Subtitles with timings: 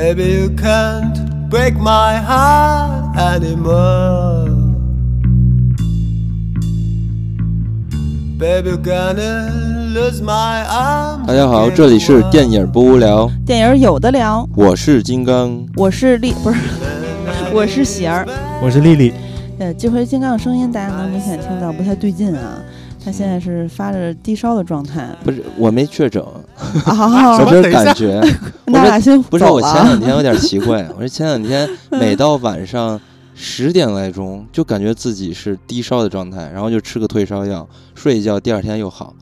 [0.00, 4.48] Baby, you can't break my heart anymore.
[8.38, 9.50] Baby, you gonna
[9.92, 11.26] lose my arms.
[11.26, 15.66] 大家好，这里是电影不无聊，电影有的聊，我是金刚。
[15.76, 16.58] 我是丽，不是，
[17.52, 18.26] 我是喜儿。
[18.62, 19.12] 我是丽丽，
[19.58, 22.56] 呃，这回金刚的声音大家能明显听到不太对劲啊，
[23.02, 25.08] 他现在是发着低烧的状态。
[25.24, 26.22] 不是，我没确诊，
[26.84, 28.20] 啊， 我这感觉。
[28.66, 33.00] 那俩先不是，我前两天有点奇怪，我说前两天每到晚上
[33.34, 39.14] 十点来钟，就感觉自己是低烧的状态，然后就吃个退烧药，睡一觉，第二天又好。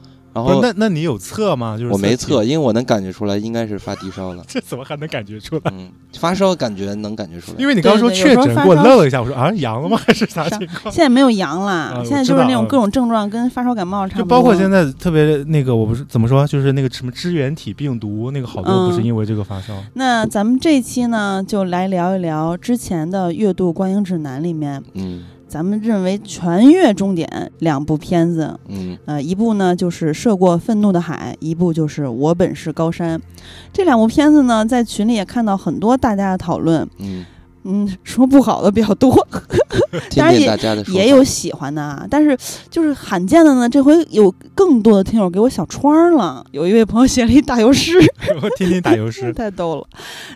[0.47, 1.77] 然后那那你有测吗？
[1.79, 4.45] 就是我没测，因为我能感觉出来应该是发低烧了。
[4.49, 5.63] 这怎么还能感觉出来？
[5.73, 7.59] 嗯，发烧感觉能感觉出来。
[7.59, 9.97] 因为你刚刚说确诊，给我愣了一下，我说啊阳了吗？
[9.97, 10.93] 还是啥情况？
[10.93, 14.39] 现在没有阳了，啊现在就是那种各种症状跟发烧感冒差就不多。
[14.39, 19.75] 就包括现在特别那个，我不是怎么说，就是那个什么支原体病毒，那个好多不是嗯因为这个发烧。
[19.95, 28.59] 那咱们这期呢，就来聊一聊之前的月度观影指南里面，嗯咱们认为全月重点两部片子。
[28.69, 33.19] 嗯呃，一部呢就是《涉过愤怒的海》，一部就是《我本是高山》。
[33.73, 37.25] 这两部片子呢，在群里也看到很多大家的讨论，嗯，
[37.65, 39.15] 嗯，说不好的比较多，
[40.17, 40.49] 当然也。
[40.93, 42.07] 也有喜欢的啊。
[42.11, 42.37] 但是
[42.71, 46.45] 就是罕见的呢，这回有更多的听友给我小窗了。
[46.53, 47.99] 有一位朋友写了一打油诗，
[48.43, 49.87] 我听听打油诗， 太逗了。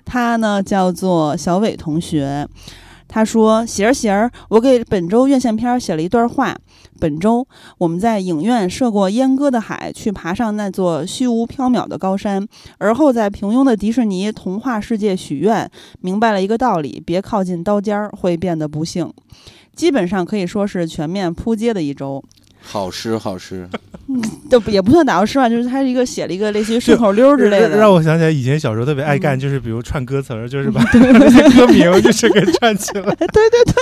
[0.04, 2.46] 他呢叫做小伟同学，
[3.14, 6.56] 他说：“喜儿喜儿，我给本周院线片写了一段话。
[6.98, 7.46] 本周
[7.76, 19.12] 我们在影院涉过阉割的海，去爬上那座虚无缥缈的高山，而后在平庸的迪士尼童话世界许愿，明白了一个道理：别靠近刀尖儿，会变得不幸。”
[19.76, 22.22] 基本上可以说是全面扑街的一周，
[22.62, 23.68] 好诗好诗，
[24.50, 33.02] 都不也不算打油诗吧，就是他是一一个写了一个类似于顺口溜儿之类的，让我想起来以前小时候特别爱干，嗯就是比如串歌词儿，就是把 那些歌名就是给串起来。
[33.14, 33.74] 对对对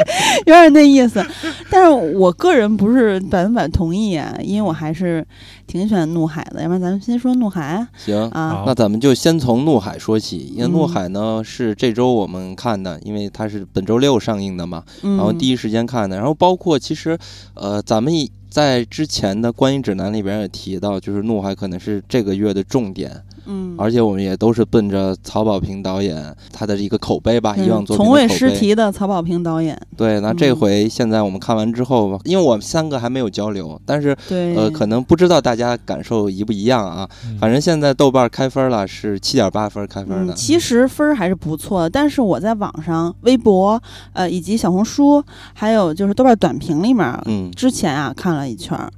[0.46, 1.24] 有点那意思，
[1.70, 5.24] 但是我个人不是百分百同意啊，因为我还是
[5.68, 6.60] 挺喜欢怒海的。
[6.62, 8.28] 要不然咱们先说怒海行。
[8.30, 16.16] 啊，那咱们就先从《怒海》说起，因为《怒嗯海》呢、是这周我们看的，因为它是本周六上映的嘛，嗯，然后第一时间看的。
[16.16, 17.16] 然后包括其实，
[17.54, 28.60] 呃，咱们以在之前的观影指南里边也提到，就是《怒海》可能是这个月的重点，嗯，而且我们也都是奔着曹保平导演他的一个口碑吧，嗯以往作品从未失的口碑。
[28.60, 30.56] 题的曹保平导演，对，那这嗯。
[30.56, 37.08] 回现在我们看完之后，因为我们三个还没有交流，但是对，呃，可能不知道大家感受一不一样啊。
[37.26, 37.38] 嗯。
[37.38, 40.32] 反正现在豆瓣开分了，是七点八分开分的。
[40.32, 43.80] 嗯，其实分儿还是不错的，但是我在网上、微博，
[44.12, 45.22] 呃，以及小红书，
[45.54, 47.50] 还有就是豆瓣短评里面，嗯。
[47.52, 48.90] 之前啊看了一圈儿，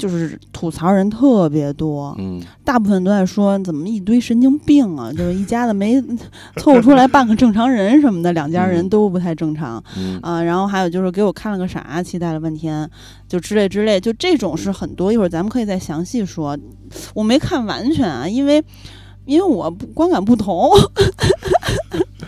[0.00, 6.02] 就是吐槽人特别多，嗯大部分都在说怎么一堆神经病啊， 就是一家子没
[6.56, 12.88] 凑出来半个正常人什么的，两家人嗯都不太正常嗯啊、然后还有就是给我看了个啥，期待了半天，
[13.28, 15.12] 就之类之类，就这种是很多。
[15.12, 16.56] 一会儿咱们可以再详细说。
[17.14, 18.64] 我没看完全啊，因为
[19.26, 20.70] 因为我不观感不同。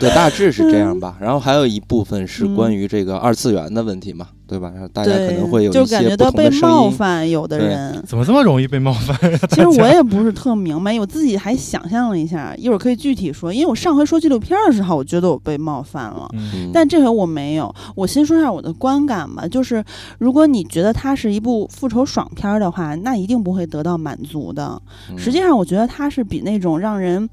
[0.02, 1.16] 对，大致是这样吧。
[1.20, 4.70] 然后还有一部分是嗯关于这个二次元的问题嘛，对吧？
[4.74, 6.76] 然后大家可能会有就一些不感觉到被同的声音。
[6.76, 8.02] 冒犯，有的人。
[8.06, 9.16] 怎么这么容易被冒犯？
[9.50, 13.52] 其实我也不是特明白，我自己还想象了一下，一会儿可以具体说。
[13.52, 16.28] 因为我上回说纪录片的时候，我觉得我被冒犯了。
[16.72, 19.46] 但这回我没有，我先说一下我的观感吧。
[19.46, 19.82] 就是
[20.18, 24.80] 如果你觉得它是一部复仇爽片儿的话，那一定不会得到满足的。
[25.10, 27.28] 嗯实际上，我觉得它是比那种让人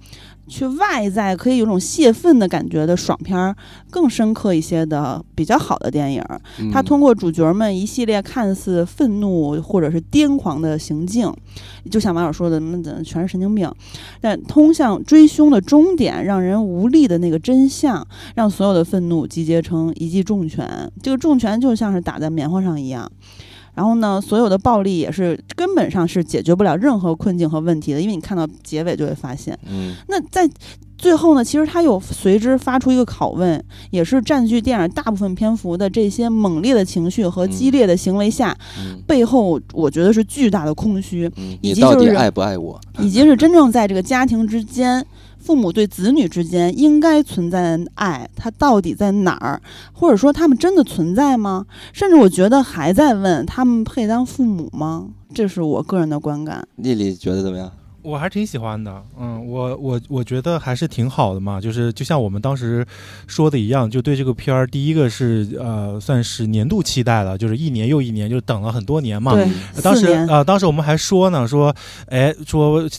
[0.49, 3.55] 去外在可以有种泄愤的感觉的爽片儿
[3.89, 6.21] 更深刻一些的比较好的电影
[6.73, 11.31] 它通过主角们一系列看似愤怒或者是癫狂的行径，
[11.89, 13.71] 就像网友说的，那怎么全是神经病？
[14.19, 18.05] 但通向追凶的终点，让人无力的那个真相，
[18.35, 20.91] 让所有的愤怒集结成一记重拳。
[21.01, 23.09] 这个重拳就像是打在棉花上一样。
[23.79, 29.57] 然后呢，所有的暴力也是根本上是解决不了任何困境和问题的，因为你看到结尾就会发现。
[29.71, 30.45] 嗯那在
[30.97, 42.77] 最后呢，其实他又随之发出一个拷问，也是占据电影大部分篇幅的这些猛烈的情绪和激烈的行为下，嗯背后我觉得是巨大的空虚，嗯，以你到底及就是爱不爱我？
[42.99, 45.05] 以及是真正在这个家庭之间。
[45.39, 49.61] 父母对子女之间应该存在的爱，它到底在哪儿？
[49.93, 51.65] 或者说他们真的存在吗？
[51.93, 55.07] 甚至我觉得还在问他们配当父母吗？
[55.33, 56.67] 这是我个人的观感。
[56.75, 57.71] 丽丽觉得怎么样？
[58.01, 62.83] 我还挺喜欢的，嗯，我我我觉得还是挺好的嘛，就是就像我们当时
[63.27, 69.33] 说的一样，就对这个片儿，第一个是呃算是年度期待了，就是一年又一年，就等了很多年嘛。
[69.33, 69.53] 对嗯，
[69.83, 71.75] 当时啊呃，当时我们还说呢，说，
[72.07, 72.89] 哎，说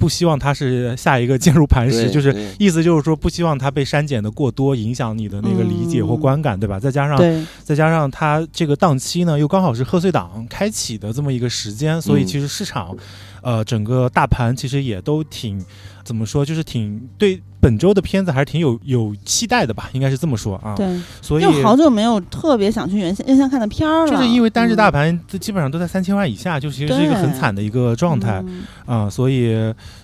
[0.00, 6.20] 不希望它是下一个坚如磐石，就是意思就是说不希望它被删减的过多，影响你的那个理解或嗯。
[6.20, 6.80] 观感，对吧？
[6.80, 7.18] 再加上，
[7.62, 12.26] 再加上它这个档期呢，又刚好是贺岁档开启的这么一个时间，所以嗯。
[12.26, 12.96] 其实市场，
[13.42, 15.64] 呃，整个大盘其实也都挺
[16.04, 20.74] 怎么说，就是挺对本周的片子还是挺有有期待的吧，应该是这么说啊。
[20.74, 20.86] 对，
[21.20, 28.42] 所以就好久没有特别想去原先院线看的片儿了，就是因为单日大嗯盘基本上都在三千万以下，就其实是一个很惨的一个状态。
[28.46, 29.54] 嗯啊、所以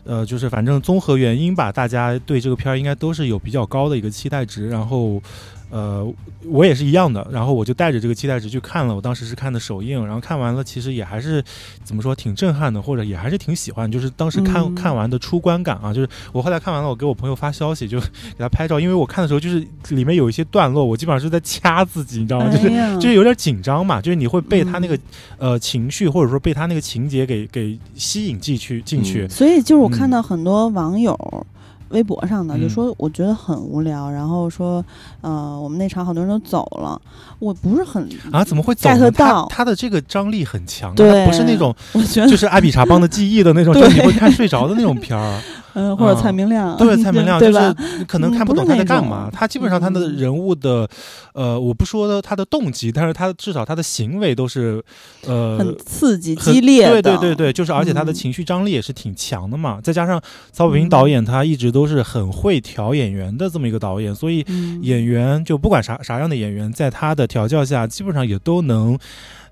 [0.04, 4.68] 呃，就是反正综合原因吧，大家对这个片儿应该都是有比较高的一个期待值。
[4.68, 5.20] 然后，
[5.68, 6.06] 呃，
[6.44, 8.94] 我也是一样的，然后我就带着这个期待值去看了。
[8.94, 11.42] 我当时是看的首映，然后看完了，其实也还是
[11.82, 13.90] 怎么说，挺震撼的，或者也还是挺喜欢。
[13.90, 18.06] 就是当时看、嗯看完的初观感啊，就是我后来看完了，我给我朋友发消息，就给
[18.38, 22.50] 他拍照，因为我看的时候就是里面有一些段落，我基本上是在掐自己，你知道吗？
[22.50, 25.00] 就是哎就是有点紧张嘛，就是你会被他那个、嗯
[25.38, 29.26] 呃情绪，或者说被他那个情节给给吸引进去进去。
[29.28, 31.46] 所以就是我看嗯到很多网友。
[31.90, 34.84] 微博上的就嗯说，我觉得很无聊，然后说，
[35.20, 37.00] 呃，我们那场好多人都走了，
[37.38, 38.88] 我不是很啊，怎么会走？
[38.90, 45.40] 他到他的这个张力很强啊，对他不是那种我觉得，就是阿比查邦的记忆的那种， 就是你会看睡着的那种片儿。
[45.76, 47.38] 嗯，或者啊蔡明亮，对，蔡明亮？
[47.40, 49.30] 就是你可能嗯看不懂他在干嘛。
[49.30, 50.88] 他基本上他的嗯人物的，
[51.34, 54.82] 呃，我不说他的动机，但是他至少他的行为都是，
[55.26, 59.78] 呃，很刺激、激烈的，对对对对，就是而且他的嗯情绪张力也是挺强的嘛。
[59.82, 60.18] 再加上
[60.50, 68.98] 曹保平导演他一直都是很会调演员的这么一个导演，所以嗯演员就不管啥啥样的演员，在他的调教下，基本上也都能，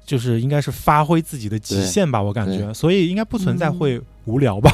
[0.04, 4.70] 就是应该是发挥自己的极限吧，我感觉，所以应该不存在嗯会无聊吧。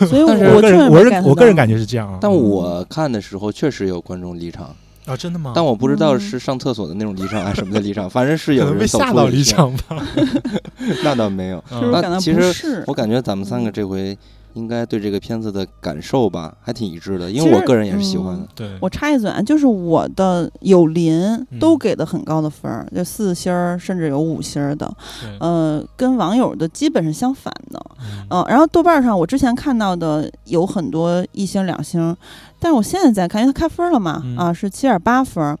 [0.00, 2.18] 所以 但是我个人我是我个人感觉是这样啊。
[2.20, 4.74] 但我看的时候确实有观众离场，
[5.06, 5.52] 啊，真的吗？
[5.54, 10.06] 但我不知道嗯是上厕所的那种离场，还是什么的离场，反正是有人走吓到离场吧。
[11.02, 11.62] 那倒没有。
[11.70, 12.84] 那其实？
[12.86, 14.16] 我感觉咱们三个嗯这回
[14.54, 18.48] 应该对这个片子的感受吧，还挺一致的，因为我个人也是喜欢的嗯。
[18.54, 21.12] 对，我插一嘴啊，就是我的友邻
[21.50, 24.90] 嗯都给的很高的分儿，就四星儿，甚至有五星儿的，
[25.20, 27.80] 对呃，跟网友的基本是相反的。
[28.00, 32.16] 嗯嗯、然后豆瓣上我之前看到的有很多一星、两星，
[32.58, 35.58] 但是我现在在看，因为它开分了嘛，嗯啊，是七点八分儿。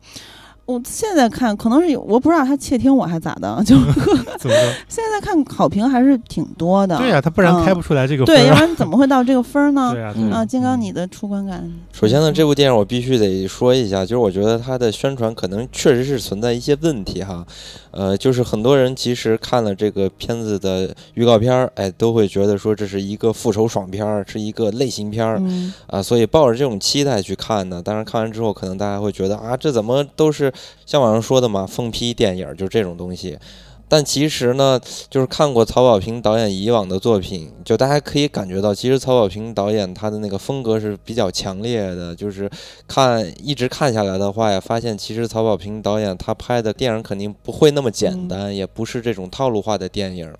[0.66, 3.76] 我现在看可能是有我不知道他窃听我还咋的，就
[4.38, 4.72] 怎么说？
[4.88, 6.96] 现在看好评还是挺多的。
[6.96, 8.54] 对呀，他不然嗯开不出来这个分对，要。
[8.54, 9.90] 不然怎么会到这个分儿呢？
[9.92, 11.70] 对呀，嗯对呀啊，金刚，你的出观感？
[11.92, 17.46] 首先呢，这部电影我必须得说一下，就是我觉得它的宣传可能确实是存在一些问题哈，
[17.90, 30.52] 呃，就是很多人其实看了这个片子的预告片儿，哎，都会觉得说这是一个复仇爽片儿，是一个类型片儿嗯啊，所以抱着这种期待去看呢，当然看完之后，可能大家会觉得啊，这怎么都是
[30.86, 33.38] 像网上说的嘛，疯批电影儿，就这种东西。
[33.86, 34.80] 但其实呢，
[35.10, 42.16] 就是看过曹保平导演以往的作品，就大家可以感觉到，其实曹保平导演他的那个风格是比较强烈的。
[42.16, 42.50] 就是
[42.88, 50.32] 看一直看下来的话呀，发现其实曹保平导演他拍的电影肯定不会那么简单，也不是这种套路化的电影。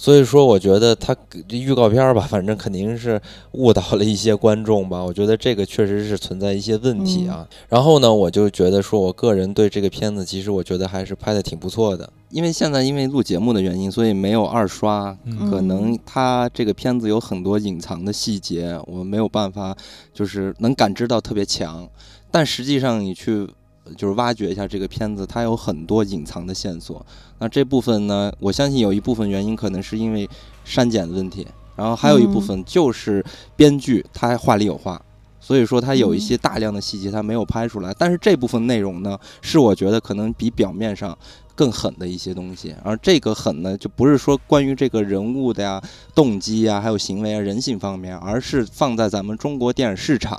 [0.00, 1.14] 所以说，我觉得他
[1.48, 3.20] 这预告片儿吧， 反正肯定是
[3.52, 5.02] 误导了一些观众吧。
[5.04, 7.46] 我觉得这个确实是存在一些问题啊。
[7.68, 12.08] 然后呢，我就觉得说，我个人对这个片子，其实我觉得还是拍的挺不错的。
[12.30, 19.76] 因为现在因为录节目的原因，所以没有二刷，嗯可能他这个片子有很多隐藏的细节，我没有办法
[20.14, 21.88] 就是能感知到特别强。
[22.30, 23.48] 但实际上你去
[23.96, 27.04] 就是挖掘一下这个片子，它有很多隐藏的线索。
[27.38, 30.28] 那这部分呢，我相信有一部分原因可能是因为
[30.64, 33.24] 删减的问题，然后还有一部分就是
[33.56, 35.00] 编剧他话里有话。
[35.40, 41.16] 所以说，他有一些大量的细节他没有拍出来，但是这部分内容呢，是我觉得可能比表面上
[41.54, 42.74] 更狠的一些东西。
[42.82, 45.80] 而这个狠呢，就不是说关于这个人物的呀、
[46.14, 50.38] 动机呀、还有行为啊、人性方面，而是放在咱们中国电影市场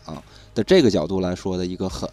[0.54, 2.10] 的这个角度来说的一个狠，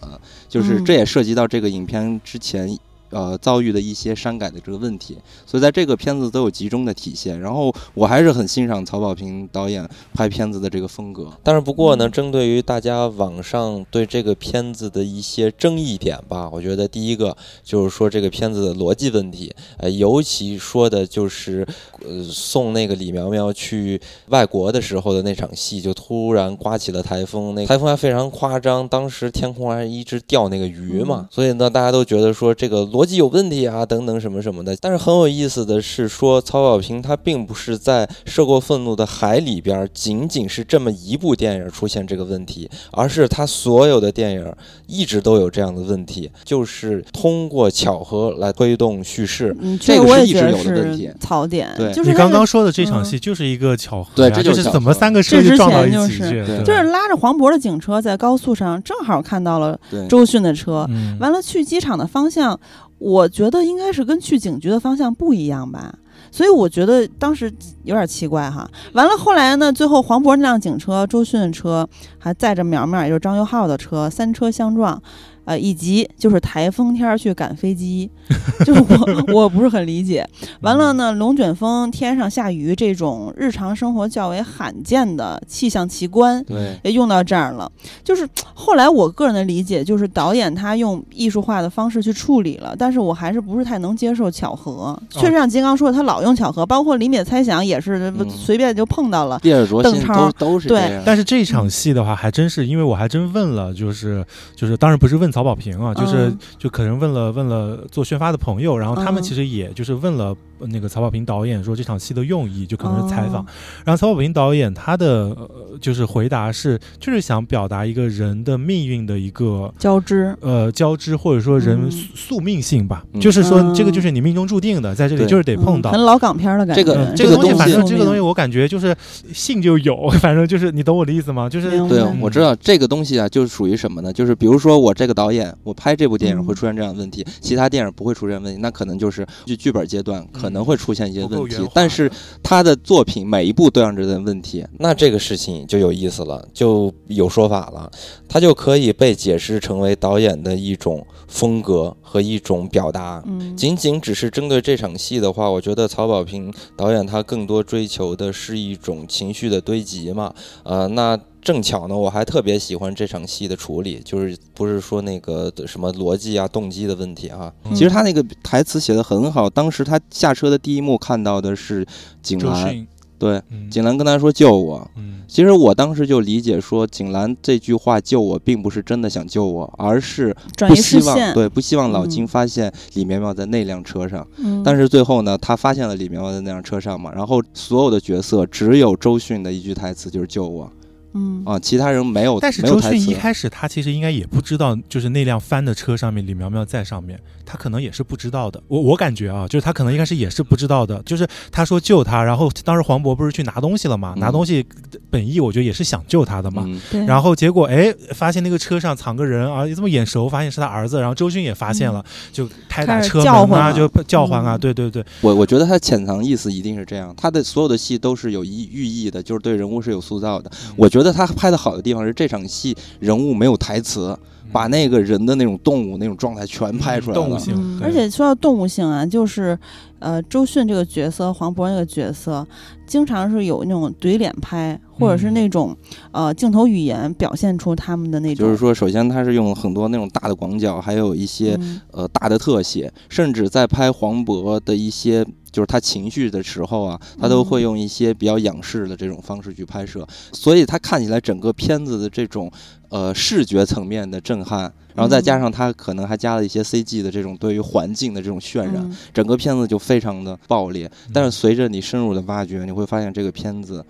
[0.48, 2.78] 就是嗯这也涉及到这个影片之前。
[3.10, 7.38] 呃，遭遇的一些删改的这个问题，所以在这个片子都有集中的体现。
[7.40, 11.32] 然后我还是很欣赏曹保平导演拍片子的这个风格。
[11.42, 21.66] 但是不过呢，嗯针对于大家网上对这个片子的一些争议点吧，我觉得第一个就是说这个片子的逻辑问题，呃，尤其说的就是
[22.04, 34.74] 呃送那个李苗苗去外国的时候的那场戏，就突然刮起了台风，那台风还非常夸张，当时天空还一直掉那个鱼嘛，嗯所以呢，大家都觉得说这个逻辑有问题啊，等等什么什么的。
[34.80, 44.50] 但是很有意思的是说，曹保平他并不是在《涉过愤怒的海》里边仅仅是这么一部电影出现这个问题，而是他所有的电影
[44.86, 49.54] 一直都有这样的问题，就是通过巧合来推动叙事。
[49.60, 51.06] 嗯，这个是一直有的问题。
[51.06, 54.08] 是槽点，对就是你刚刚说的这场嗯戏就是一个巧合。
[54.24, 56.64] 呀，对这就是是怎么三个车这之撞到一前就是起去？
[56.64, 62.58] 就是拉着黄渤的警车在高速上，正好看到了，周迅的车，嗯，完了去机场的方向，
[62.98, 65.94] 我觉得应该是跟去警局的方向不一样吧。
[66.30, 67.52] 所以我觉得当时
[67.84, 68.68] 有点奇怪哈。
[68.92, 71.88] 完了后来呢，最后黄渤那辆警车、周迅的车
[72.18, 75.00] 还载着苗苗，也就是张佑浩的车，三车相撞。
[75.46, 78.10] 呃，以及就是台风天儿去赶飞机，
[78.66, 80.28] 就是我我不是很理解。
[80.60, 87.70] 完了呢，龙卷风、天上下雨这种日常生活较为罕见的气象奇观，对，也用到这儿了。
[88.04, 95.00] 就是后来我个人的理解，就是导演他用艺术化的方式去处理了，但是我还是不是太能接受巧合。
[95.10, 99.38] 确实像金刚说的，他老用巧合，包括李敏猜想也是嗯随便就碰到了。
[99.82, 101.00] 邓超都都是对。
[101.04, 104.26] 但是这场戏的话，还真是因为我还真问了，就是
[104.56, 106.38] 就是，当然不是问曹宝平啊，就是、嗯。
[106.56, 109.22] 就可能问了问了做宣发的朋友，然后他们嗯。
[109.22, 113.42] 其实也就是问了呃那个曹保平导演说这场戏的用意，就可能是采访。
[113.42, 113.46] 哦
[113.84, 119.72] 然后曹保平导演他的、呃、就是回答是，就是想表达一个人的命运的一个。
[119.78, 125.90] 交织，呃，交织或者说人嗯宿宿命性吧，嗯就是说嗯这个就是你命中注定的，在这里就是得碰到。
[125.90, 126.82] 嗯很老港片的感觉。
[126.82, 128.94] 这个嗯，这个东西，这个东西反正这个东西，我我感觉就是
[129.32, 131.48] 信就有， 反正就是你懂我的意思吗？
[131.48, 134.12] 就是对嗯，我知道这个东西啊，就是属于什么呢？
[134.12, 142.10] 就是比如说我这个导演，我拍这部电影嗯会出现这样的问题，其他电影不会出现问题，那可能就是剧剧本阶段可能会出现一些问题但是
[142.42, 144.64] 他的作品每一部都让这样的问题。
[144.78, 147.90] 那这个事情就有意思了，就有说法了，
[148.28, 153.22] 它就可以被解释成为导演的一种风格和一种表达。
[153.26, 160.32] 嗯，仅仅只是针对这场戏的话，我觉得曹保平导演他更多追求的是一种情绪的堆积嘛。
[160.62, 167.52] 呃，那正巧呢，我还特别喜欢这场戏的处理，就是不是说那个什么逻辑啊、动机的问题啊。
[167.64, 171.86] 嗯其实他那个台词写的很好，当时他下车的第一幕看到的是
[172.20, 172.84] 景兰，
[173.16, 174.90] 对，嗯景兰跟他说救我。
[174.96, 184.26] 嗯其实我当时就理解说，景兰这句话救我，并不是真的想救我，而是转移不希望视线，对不希望老嗯金发现李苗苗在那辆车上。
[184.38, 190.70] 嗯，但是最后呢，他发现了李苗苗在那辆车上嘛，然后所有的角色只有周迅的一句台词就是救我
[191.16, 193.16] 嗯啊，其他人没有但是周迅一。
[193.16, 198.62] 开始他其实应该也不知道，就是那辆翻的车上面李苗苗在上面，他可能也是不知道的。
[198.68, 201.02] 我我感觉啊，就是他可能一开始也是不知道的。
[201.04, 204.12] 就是他说救他，然后当时黄渤不是去拿东西了嘛？
[204.16, 204.64] 嗯拿东西
[205.08, 206.64] 本意我觉得也是想救他的嘛。
[206.92, 211.00] 嗯，然后结果哎，发现那个车上藏个人啊，这么眼熟，发现是他儿子。
[211.00, 220.50] 然后周迅也发现了，就拍打车门啊，叫就叫唤啊，嗯对对对，我我觉得他潜藏意思一定是这样，他的所有的戏都是有意寓意的，就是对人物是有塑造的。
[220.52, 224.16] 嗯我觉得他拍的好的地方是这场戏人物没有台词，
[224.52, 227.22] 把那个人的那种动物那种状态全拍出来了。
[227.22, 229.58] 动物性而且说到动物性啊，就是
[229.98, 232.46] 呃，周迅这个角色，黄渤那个角色，
[232.86, 235.34] 经常是有那种怼脸拍，或者是嗯。
[235.34, 235.76] 那种、
[236.12, 241.80] 呃镜头语言表现出他们的那种，就是说，首先他是用很多那种大的广角，还有一些嗯。
[241.92, 247.62] 呃大的特写，甚至在拍黄渤的一些就是他情绪的时候啊，他都会嗯。
[247.62, 252.50] 用一些比较仰视的这种方式去拍摄，所以他看起来整个片子的这种
[252.90, 260.90] 呃视觉层面的震撼，然后再加嗯上它可能还加了一些 CG 的这种对于环境的这种渲染，嗯整个片子就非常的爆裂。
[261.12, 263.84] 但是随着你深入的挖掘，你会发现这个片子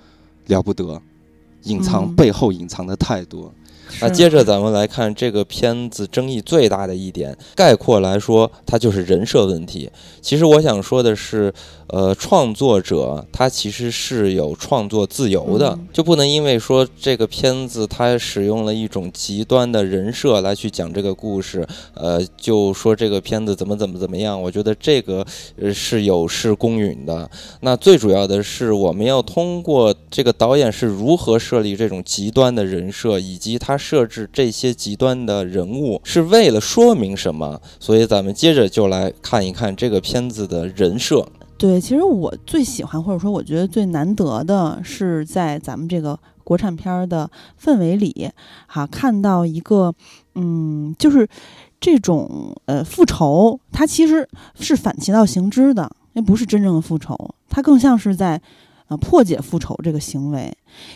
[0.49, 1.01] 了不得，
[1.63, 3.53] 隐藏嗯背后隐藏的太多。
[4.01, 9.89] 那是接着咱们来看这个片子争议最大的一点，概括来说，它就是人设问题。
[10.21, 11.55] 其实我想说的是，
[11.89, 24.41] 呃，创作者他其实是有创作自由的，嗯就不能因为说这个片子它使用了一种极端的人设来去讲这个故事，呃，就说这个片子怎么怎么怎么样。
[24.41, 25.25] 我觉得这个
[25.61, 27.31] 呃是有失公允的。
[27.61, 37.61] 那最主要的是，我们要通过这个导演是如何设立这种极端的人设，以及他设置这些极端的人物是为了说明什么。
[37.79, 41.27] 所以咱们接着就来看一看这个片子的人设。
[41.59, 48.31] 对，其实我最喜欢或者说我觉得最难得的是在咱们这个国产片的氛围里，
[48.67, 49.95] 哈、看到一个，
[50.35, 51.27] 嗯，就是
[51.81, 58.41] 这种呃复仇，它其实是反其道行之的，那不是真正的复仇，它更像是在
[58.89, 60.53] 呃破解复仇这个行为，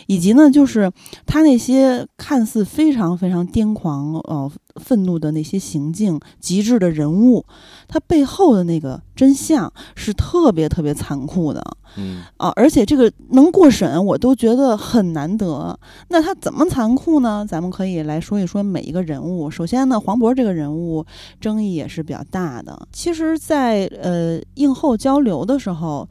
[0.07, 0.91] 以及呢就是
[1.25, 7.45] 他那些看似非常非常癫狂呃愤怒的那些行径、极致的人物，
[7.87, 11.61] 他背后的那个真相是特别特别残酷的。
[11.97, 15.77] 嗯啊，而且这个能过审，我都觉得很难得。
[16.07, 17.45] 那他怎么残酷呢？
[17.45, 19.51] 咱们可以来说一说每一个人物。
[19.51, 21.05] 首先呢，黄渤这个人物
[21.41, 22.87] 争议也是比较大的。
[22.93, 26.07] 其实在，呃映后交流的时候。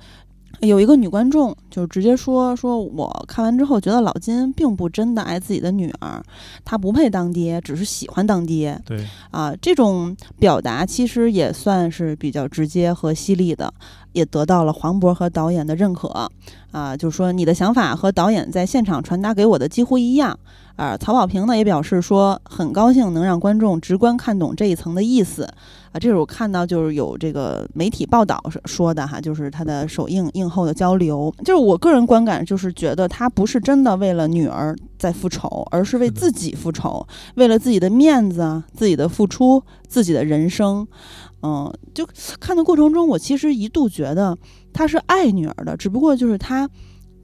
[0.60, 6.22] 有一个女观众就直接说：“说我看完之后觉得老金并不真的爱自己的女儿，
[6.64, 8.78] 他不配当爹，只是喜欢当爹。
[8.84, 13.72] 对，啊，这种表达其实也算是比较直接和犀利的，
[14.12, 16.30] 也得到了黄渤和导演的认可。
[16.72, 20.38] 啊，就是说你的想法和导演在现场传达给我的几乎一样。
[20.80, 25.44] 啊，曹保平呢也表示说，很高兴能让观众直观看懂这一层的意思。
[25.92, 40.88] 啊，这是我看到就是有这个媒体报道说说的哈，就是他的首映映后的交流，就是我个人观感就是觉得他不是真的为了女儿在复仇，而是为自己复仇，为了自己的面子啊，自己的付出，自己的人生。
[41.42, 42.08] 嗯，就
[42.38, 44.34] 看的过程中，我其实一度觉得
[44.72, 46.66] 他是爱女儿的，只不过就是他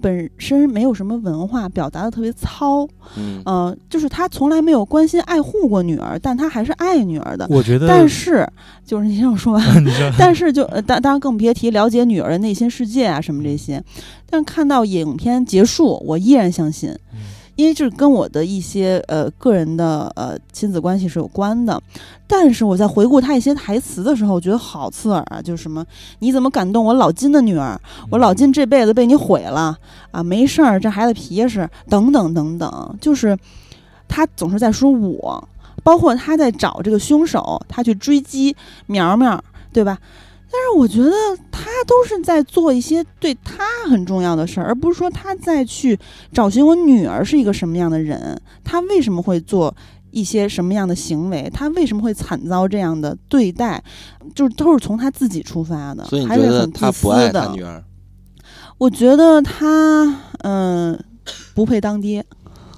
[0.06, 2.86] 本身没有什么文化，表达的特别糙。
[3.16, 7.44] 嗯嗯、就是他从来没有关心爱护过女儿，但他还是爱女儿的。
[7.50, 8.46] 我觉得，但是，
[8.84, 9.84] 就是你听我说 完。
[10.16, 13.82] 但是就呃，当当然更别提了解女儿的内心世界啊什么这些。
[14.30, 17.18] 但看到影片结束，我依然相信，嗯
[17.56, 21.82] 因为这跟我的一些呃个人的呃亲子关系是有关的。
[22.28, 25.84] 但是我在回顾他一些台词的时候，我觉得好刺耳啊，就是什么
[26.18, 27.80] 你怎么敢动我老金的女儿？
[28.10, 29.76] 我老金这辈子被你毁了
[30.10, 30.22] 啊！
[30.22, 33.36] 没事儿，这孩子皮实，等等等等， 就是
[34.08, 35.48] 他总是在说我，
[35.84, 39.96] 包括他在找这个凶手，他去追击苗苗，对吧？
[40.56, 41.12] 但是我觉得
[41.52, 45.98] 他都是在做一些对他很重要的事儿，而不是说他在去
[46.32, 49.74] 找寻我女儿是一个什么样的人，他为什么会做
[50.12, 53.82] 一些什么样的行为，他为什么会惨遭这样的对待，
[54.34, 57.46] 就是都是从他自己出发的，所以你觉得还是很他不爱自私的。
[57.46, 57.84] 他女儿？
[58.78, 60.98] 我觉得他嗯、
[61.54, 62.24] 不配当爹。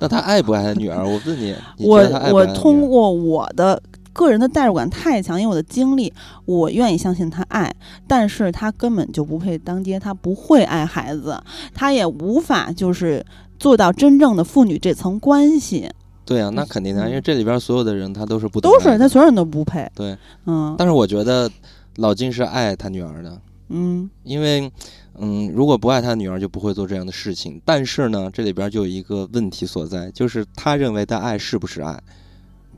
[0.00, 1.04] 那他爱不爱他女儿？
[1.06, 1.98] 我问你，我
[2.32, 3.80] 我通过我的
[4.18, 6.12] 个人的代入感太强，因为我的经历，
[6.44, 7.72] 我愿意相信他爱，
[8.08, 11.40] 但是他根本就不配当爹，他不会爱孩子，
[11.72, 13.24] 他也无法就是
[13.60, 15.88] 做到真正的父女这层关系，
[16.24, 17.08] 对啊，那肯定的，嗯。
[17.08, 19.88] 因为这里边所有的人他都是不都是他所有人都不配。
[19.94, 20.74] 对，嗯。
[20.76, 21.48] 但是我觉得
[21.96, 24.10] 老金是爱他女儿的，嗯。
[24.24, 24.68] 因为，
[25.20, 27.62] 嗯，如果不爱他女儿，就不会做这样的事情。
[27.64, 31.98] 但是呢，这里边就有一个问题所在，就是他认为的爱是不是爱？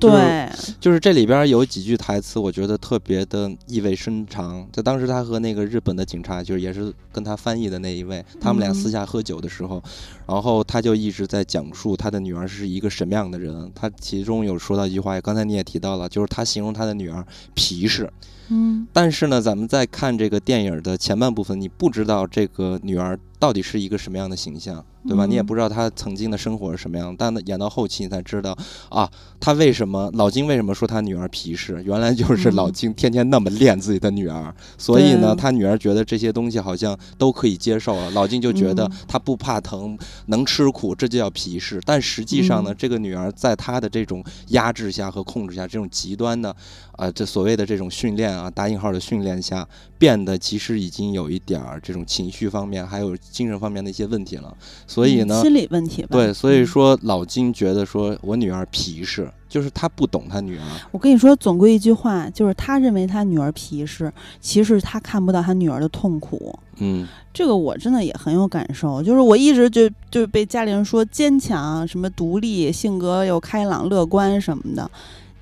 [0.00, 4.66] 就是对，就是这里边有几句台词，我觉得特别的意味深长。
[4.72, 9.82] 就当时他和那个日本的警察，就是也是跟他翻译的那一位，他们俩嗯私下喝酒的时候，
[10.26, 13.70] 然后他就一直在讲述他的女儿是一个什么样的人。
[13.74, 18.10] 他其中有说到一句话，刚才你也提到了，就是他形容他的女儿皮实。
[18.48, 25.26] 嗯但是呢，咱们在看这个电影的前半部分，你不知道这个女儿到底是一个什么样的形象，对吧？
[25.26, 27.14] 嗯你也不知道他曾经的生活是什么样。
[27.18, 28.56] 但演到后期，你才知道
[28.90, 31.82] 啊，他为什么老金为什么说他女儿皮实？
[31.84, 38.10] 原来就是嗯老金天天那么练自己的女儿，所以呢，他女儿觉得这些东西好像都可以接受了。
[38.10, 41.80] 老金就觉得嗯他不怕疼，能吃苦，这就叫皮实。
[41.86, 46.54] 但实际上呢，嗯这个女儿在他的这种压制下和控制下，这种极端的
[46.92, 54.54] 啊、这所谓的这种训练啊，打引号的训练下，变得其实已经有一点儿这种情绪方面，还有精神方面的一些问题了。
[54.86, 56.08] 所以呢，嗯心理问题吧。
[56.10, 60.62] 对，所以嗯说老金觉得说我女儿皮实，就是他不懂他女儿。
[60.90, 66.58] 我跟你说，总归一句话，就是他认为他女儿皮实，其实他看不到他女儿的痛苦。
[66.82, 74.90] 嗯，这个我真的也很有感受，就是我一直就就被家里人说坚强、什么独立、性格又开朗、乐观什么的，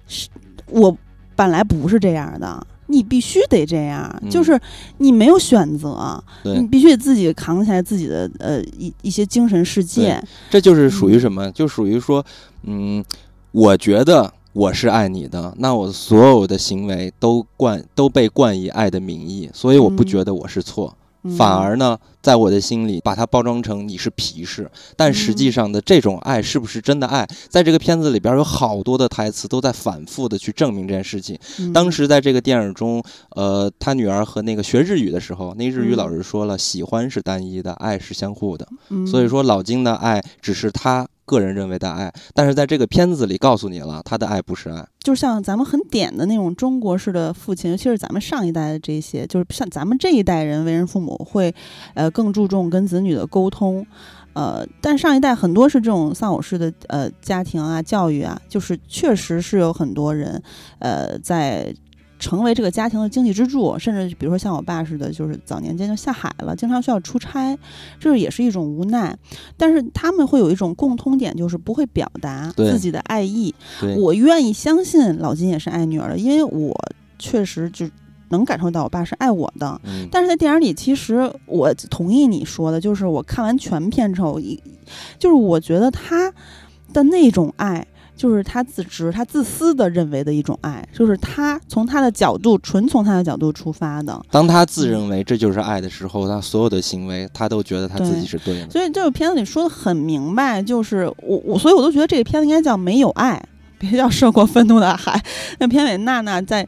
[0.07, 0.29] 是
[0.66, 0.96] 我
[1.37, 4.59] 本来不是这样的，你必须得这样，嗯就是
[4.98, 10.20] 你没有选择，你，必须得自己扛起来自己的呃一一些精神世界。
[10.51, 11.51] 这就是属于嗯什么？
[11.53, 12.24] 就属于说，
[12.64, 13.05] 嗯，
[13.53, 20.96] 我觉得我是爱你的，那我所有的行为都冠都被冠以爱的名义，所以我不嗯觉得我是错。
[21.22, 27.26] 嗯反而呢，在我的心里把它包装成你是皮实，但实际嗯上的这种爱是不是真的爱？
[27.48, 31.38] 在这个片子里边有好多的台词都在反复的去证明这件事情。
[31.59, 38.66] 嗯当时在这个电影中，呃，他女儿和那个学日语的时候，那日语嗯老师说了，喜欢是单一的，爱是相互的。
[38.90, 44.88] 嗯所以说，老金的爱只是他个人认为的爱，但是在这个片子里告诉你了，他的爱不是爱。
[45.00, 51.54] 就像咱们很点的那种中国式的父亲，尤其是咱们上一代的这些，就是像咱们这一代人为人父母会，
[51.92, 53.86] 呃，更注重跟子女的沟通，
[54.32, 60.42] 呃，但上一代很多是这种丧偶式的呃家庭啊、教育啊，就是确实是有很多人，
[60.78, 61.74] 呃，在。
[62.18, 67.57] 成为这个家庭的经济支柱，甚至比如说像我爸似的，就是早年间就下海了，经常需要出差，
[68.00, 69.16] 这也是一种无奈。
[69.57, 73.54] 但是他们会有一种共通点，就是不会表达自己的爱意。
[73.96, 76.76] 我愿意相信老金也是爱女儿的，因为我
[77.18, 77.88] 确实就
[78.31, 79.81] 能感受到我爸是爱我的。
[79.85, 84.61] 嗯，但是在电影里，其实我同意你说的，就是我看完全片之后，一
[85.18, 86.33] 就是我觉得他
[86.92, 87.87] 的那种爱，
[88.18, 94.20] 就是他自知、他自私的认为的一种爱，就是他从他的角度，纯从他的角度出发的。
[94.28, 98.68] 当他自认为这就是爱的时候，他所有的行为，他都觉得他自己是对的。
[98.68, 103.40] 所以这个片子里说的很明白，就是我我，所以我都觉得这个片子应该叫没有爱，
[103.78, 105.22] 别叫涉过愤怒的海。
[105.61, 106.66] 那片尾娜娜在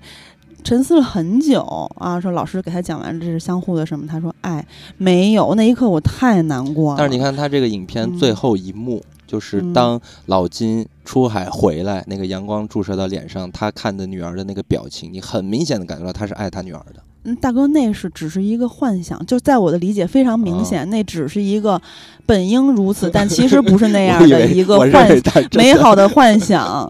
[0.62, 1.62] 沉思了很久
[1.96, 4.64] 啊，说老师给他讲完这是相互的什么，他说爱
[4.98, 6.98] 没有，那一刻我太难过了。
[6.98, 17.00] 但是你看他这个影片嗯最后一幕，就是嗯当老金出海回来，那个阳光注射到脸上，他看的女儿的那个表情，你很明显的感觉到他是爱他女儿的。
[17.22, 21.80] 嗯，大哥，那是只是一个幻想，就在我的理解非常明显，那只是一个
[22.30, 25.20] 本应如此，但其实不是那样的一个幻
[25.54, 26.88] 美好的幻想，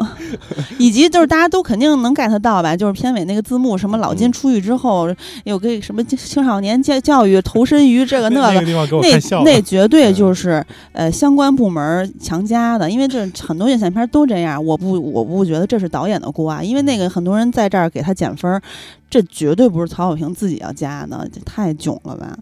[0.77, 2.77] 以及就是大家都肯定能 get 到吧？
[2.77, 5.09] 就是片尾那个字幕，什么老金嗯出狱之后
[5.45, 8.61] 有个什么青少年教教育投身于这个 那个
[9.01, 9.43] 那。
[9.43, 14.63] 那绝对就是呃相关部门强加的，因为这很多院线片都这样。
[14.63, 18.61] 我不我不觉得这是导演的锅啊，因为那个很多人在这儿给他减分儿，
[19.09, 22.37] 这绝对不是曹小平自己要加的，这太囧了吧？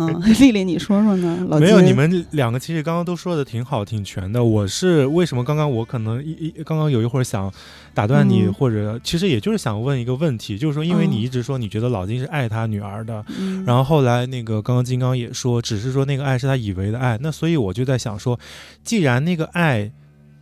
[0.00, 1.46] 嗯， 丽丽你说说呢？
[1.48, 4.42] 老没有，你们两个其实刚刚都说的挺好、挺全的。
[4.42, 7.52] 我是为什么刚刚我可能一一刚刚有一会儿想
[7.92, 18.38] 打断你，嗯或者其实也就是想问一个问题，就是说，因为嗯你一直说你觉得老金是爱他女儿的，嗯然后后来那个刚刚金刚也说，只是说那个爱是他以为的爱，那所以我就在想说，
[18.82, 19.90] 既然那个爱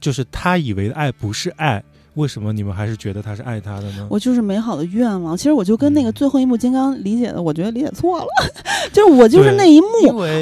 [0.01, 1.83] 就是他以为的爱不是爱，
[2.18, 4.07] 为什么你们还是觉得他是爱他的呢？
[4.11, 5.37] 我就是美好的愿望。
[5.37, 8.26] 其实我就跟那个嗯最后一幕金刚理解的，我觉得理解错了，
[8.92, 9.87] 就是我就是那一幕，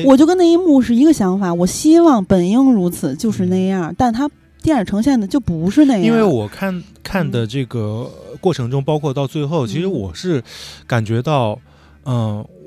[0.06, 1.52] 我就跟那一幕是一个想法。
[1.52, 4.28] 我希望本应如此，就是那样，但他
[4.62, 6.02] 电影呈现的就不是那样。
[6.02, 8.10] 因为我看看的这个
[8.40, 10.42] 过程中，包括到最后，其实嗯我是
[10.86, 11.60] 感觉到，嗯、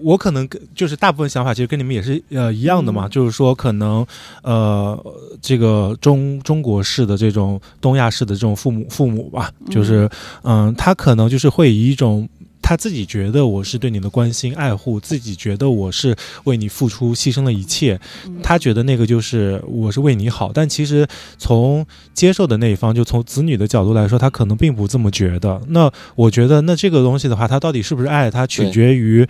[0.03, 4.05] 我可能跟就是大部分想法其实跟你们也是呃一样的嘛，嗯就是说可能
[4.43, 4.97] 呃
[5.41, 10.09] 这个中中国式的这种东亚式的这种父母父母吧，就是
[10.43, 12.27] 嗯、他可能就是会以一种。
[12.69, 21.07] 他自己觉得我是对你的关心爱护，自己觉得我是为你付出牺牲了一切，嗯他觉得那个就是我是为你好，但其实
[21.39, 25.59] 从接受的那一方，就从子女的角度来说，他可能并不这么觉得。
[25.69, 29.27] 那我觉得，那这个东西的话，他到底是不是爱，它取决于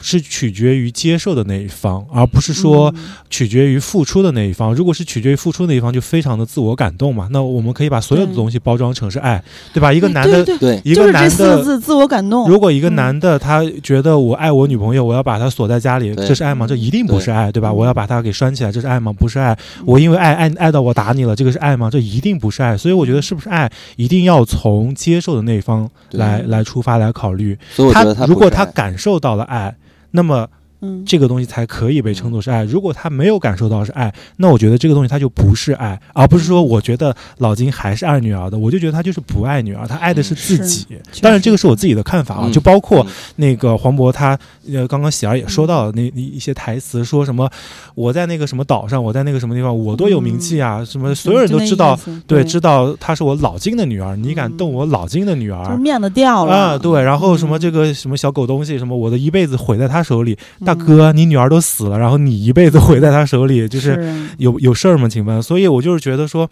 [0.00, 4.74] 是取决于接受的那一方，而不是说嗯取决于付出的那一方。
[4.74, 7.28] 如果是取决于付出那一方，就非常的自我感动嘛。
[7.30, 9.92] 那我们可以把所有的东西包装成是爱，对吧？
[9.92, 11.62] 一个哎男的对对对，一个男就是四个的。
[11.62, 12.48] 字自我感动。
[12.48, 16.66] 如果一个嗯男的他觉得我爱我女朋友，我要把她锁在家里，这是爱吗？
[16.66, 17.70] 这一定不是爱，对吧？
[17.70, 19.12] 嗯我要把她给拴起来，这是爱吗？
[19.12, 19.56] 不是爱。
[19.84, 21.88] 我因为爱爱爱到我打你了，这个是爱吗？
[21.90, 22.76] 这一定不是爱。
[22.76, 27.58] 所以我觉得是不是爱，一定要从接受的那一方来来出发来考虑。
[27.92, 29.74] 他如果他感受到了爱，
[30.12, 30.46] 那么
[30.80, 32.64] 嗯，这个东西才可以被称作是爱。
[32.64, 40.86] 如果他没有感受到是爱，那我觉得这个东西他就不是爱，而不是说我觉得老金还是爱女儿的，我就觉得他就是不爱女儿，他爱的是自己。
[41.12, 42.52] 确当然，这个是我自己的看法啊，嗯。
[42.52, 44.38] 就包括嗯那个黄渤他
[44.72, 47.50] 呃，刚刚喜儿也说到了那那一些台词，说什么
[47.94, 55.76] 我在那个什么岛上，我在那个什么地方，我多有名气啊，什么所有人都知道，，对，知道道她是我老金的女儿，你敢动我老金的女就是儿？
[55.76, 56.54] 面子掉了。
[56.54, 57.60] 啊，对，然后什么嗯。
[57.60, 60.36] 这个什么小狗东西，什么我的一辈子毁在他手里，
[60.74, 65.08] 大嗯哥，你女儿都死了，然后你一辈子毁在他手里，就是是有有事儿吗？
[65.08, 66.48] 请问，所以我就是觉得说，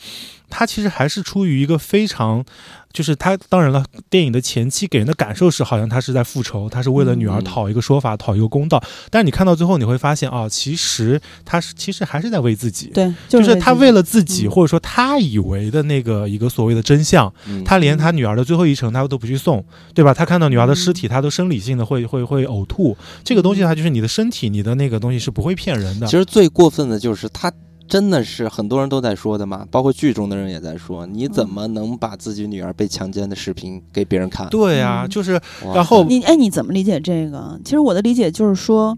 [0.50, 2.44] 他其实还是出于一个非常，
[2.92, 8.82] 就是他当然了，电影的前期给人的感受是好像他是在复仇，他是为了女儿嗯讨一个说法，讨一个公道。
[9.10, 12.86] 但是你看到最后，你会发现啊，其实他是其实还是在为自己。
[12.88, 20.14] 对，就是他为了了自己，嗯或者说他以为的那个一个所谓的真相，嗯他连他女儿的最后一程他都不去送，对吧？
[20.14, 22.96] 他看到女儿的尸体，他都生理性的会会会呕吐。
[23.22, 26.16] 这个东西的话，就是你的身体，你的那个东西是不会骗人的其。
[26.16, 27.52] 实最过分的就是他。
[27.88, 34.46] 真的是很多人都在说的嘛，包括剧中的人也在说，你怎嗯么能把自己女儿被强奸的视频给别人看？
[34.50, 35.40] 对啊，嗯就是
[35.74, 37.58] 然后你哎，你怎么理解这个？
[37.64, 38.96] 其实我的理解就是说，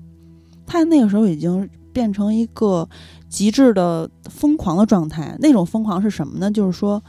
[0.67, 2.89] 他那个时候已经变成一个
[3.29, 5.37] 极致的疯狂的状态。
[5.39, 6.51] 那种疯狂是什么呢？
[6.51, 7.01] 就是说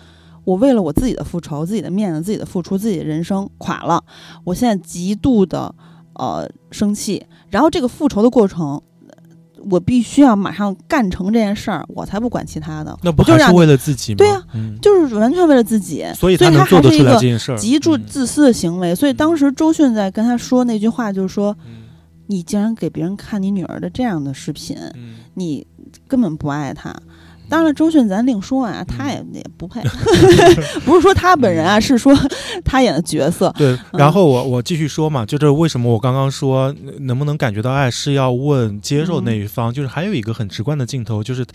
[0.43, 4.03] 我为了我自己的复仇、自己的面子、自己的付出、自己的人生垮了，
[4.43, 5.73] 我现在极度的
[6.13, 8.81] 呃生气，然后这个复仇的过程。
[9.69, 12.97] 我必须要马上干成这件事儿，我才不管其他的。
[13.03, 14.17] 那不就是为了自己吗？
[14.17, 18.95] 对呀嗯，就是完全为了自己，所以他能做得出来还是一个这件事儿，极度嗯自私的行为。
[18.95, 21.83] 所以当时周迅在跟他说那句话，就是说嗯
[22.27, 25.65] 你竟然给别人看你女儿的这样的视频，嗯你
[26.07, 26.95] 根本不爱她。
[27.51, 29.81] 当然，周迅咱另说啊，她也也不配，
[30.85, 32.17] 不是说她本人啊，是说
[32.63, 33.53] 她演的角色。
[33.57, 41.45] 对，然后我我继续说嘛，就是为什么我刚刚说呃能不能感觉到爱是要问接受那一方，就是还有一个很直观的镜头，就是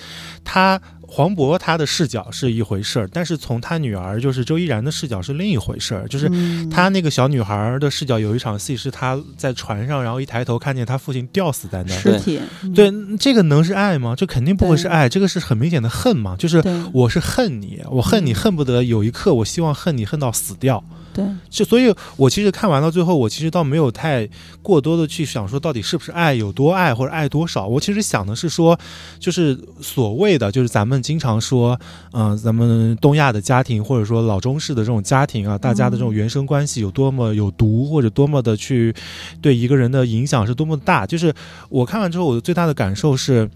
[0.44, 0.78] 他
[1.08, 11.98] 黄渤他的视角是一回事儿，但是从他女儿就是周依然的视角是另一回事儿，就是嗯他那个小女孩的视角有一场戏是她在船上，然后一抬头看见她父亲吊死在那儿。
[11.98, 14.14] 尸体，嗯对，这个能是爱吗？
[14.16, 20.82] 这肯定不会是爱，这个是很明显的恨嘛，就是我是恨你，我恨你，嗯恨不得有一刻我希望恨你恨到死掉。
[21.14, 24.28] 对，就所以，我其实看完到最后，我其实倒没有太
[24.60, 27.66] 过多的去想说到底是不是爱，有多爱或者爱多少。
[27.66, 28.78] 我其实想的是说，
[29.18, 31.80] 就是所谓的，就是咱们经常说，
[32.12, 38.94] 嗯、咱们东亚的家庭或者说老中式的这种家庭啊，大家的这种原生关系有多么有毒，或者多么的去
[39.40, 41.06] 对一个人的影响是多么大。
[41.06, 41.32] 就是
[41.70, 43.48] 我看完之后，我的最大的感受是，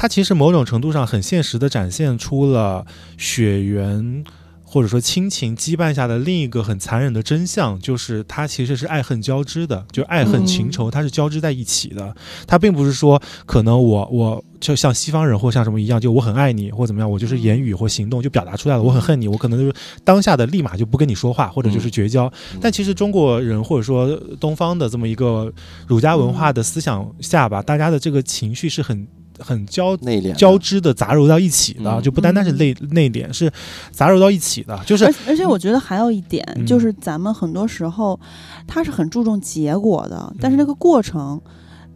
[0.00, 2.86] 它其实某种程度上很现实的展现出了
[3.18, 4.24] 血缘。
[4.72, 12.14] 或者说亲情羁绊下的另一个很残忍的真相，就是它其实是爱恨交织的，就爱恨情仇，它是交织在一起的。
[12.46, 22.32] 它并不是说可能我我就像西方人或像什么一样，就我很爱你或怎么样，我就是言语或行动就表达出来了，我很恨你，我可能就是当下的立马就不跟你说话，或者就是绝交。
[22.60, 25.52] 但其实中国人或者说东方的这么一个
[25.88, 29.04] 儒家文化的思想下吧，大家的这个情绪是很
[29.40, 30.34] 很交内敛的。
[30.34, 32.02] 交织的杂糅到一起的，嗯。
[32.02, 33.50] 就不单单是内内敛，是
[33.90, 36.64] 杂糅到一起的，就是而而且我觉得还有一点，嗯。
[36.64, 38.18] 就是咱们很多时候，
[38.66, 40.36] 他是很注重结果的，嗯。
[40.40, 41.40] 但是那个过程。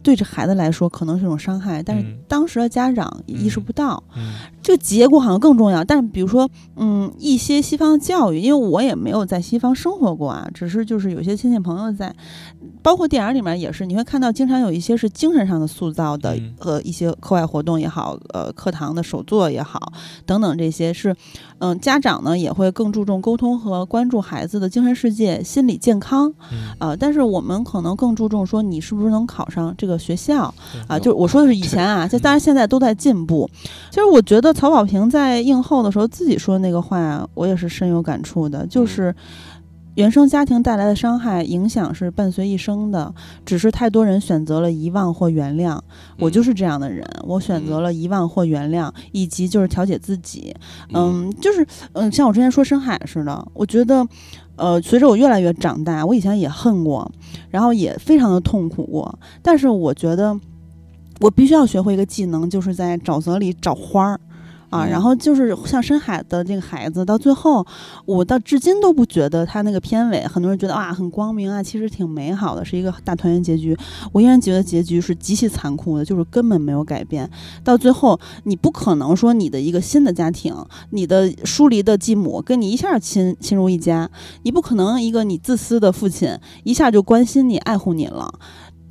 [0.03, 2.19] 对这孩子来说可能是一种伤害，但是嗯。
[2.27, 4.33] 当时的家长意识不到，嗯。
[4.61, 5.83] 这个结果好像更重要。
[5.83, 12.15] 但是比如说，嗯，一些西方教育，因为我也没有在西方生活过啊，只是就是有些亲戚朋友在，
[12.85, 19.91] 包括电影里面也是，你会看到经常有一些是精神上的塑造的嗯和一些课外活动也好，呃，课堂的手作也好，
[20.23, 21.15] 等等这些是，
[21.57, 30.43] 嗯、家长呢也会更注重沟通和关注孩子的精神世界、心理健康，嗯呃，但是我们可能更注重说你是不是能考上这个学校
[30.87, 33.49] 啊，嗯就是我说的是以前啊，就当然现在都在进步。
[33.89, 39.15] 其实我觉得曹保平在映后的时候自己说那个话，我也是深有感触的，就是。
[39.95, 43.13] 原生家庭带来的伤害影响是伴随一生的，
[43.45, 45.79] 只是太多人选择了遗忘或原谅。
[46.19, 50.53] 我就是这样的人，我选择了遗忘或原谅，以及就是调节自己。
[50.93, 54.05] 嗯，就是嗯，像我之前说深海似的，我觉得，
[54.57, 57.09] 呃，随着我越来越长大，我以前也恨过，
[57.49, 60.37] 然后也非常的痛苦过，但是我觉得
[61.21, 64.19] 我必须要学会一个技能，就是在沼泽里找花儿。
[64.69, 67.65] 啊，嗯然后就是像深海的这个孩子，到最后，
[68.05, 73.77] 我到至今都不觉得他那个片尾，很多人觉得哇很光明啊，其实挺美好的，是一个大团圆结局。
[74.11, 77.29] 我依然觉得结局是极其残酷的，就是根本没有改变。
[77.63, 80.55] 到最后，你不可能说你的一个新的家庭，
[80.91, 84.09] 你的疏离的继母跟你一下亲亲如一家，
[84.43, 88.33] 你不可能一个你自私的父亲一下就关心你、爱护你了，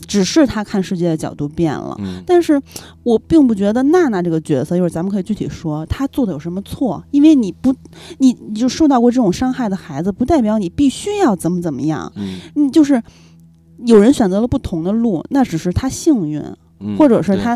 [0.07, 1.97] 只是他看世界的角度变了。
[2.01, 2.61] 嗯但是
[3.03, 7.03] 我并不觉得娜娜这个角色，一会儿咱们可以具体说，她做的有什么错？
[7.11, 7.75] 因为你不，
[8.19, 12.11] 你你就受到过这种伤害的孩子，不代表你必须要怎么怎么样。
[12.17, 13.03] 嗯你，就是
[13.85, 16.41] 有人选择了不同的路，那只是他幸运，
[16.81, 17.55] 嗯或者是他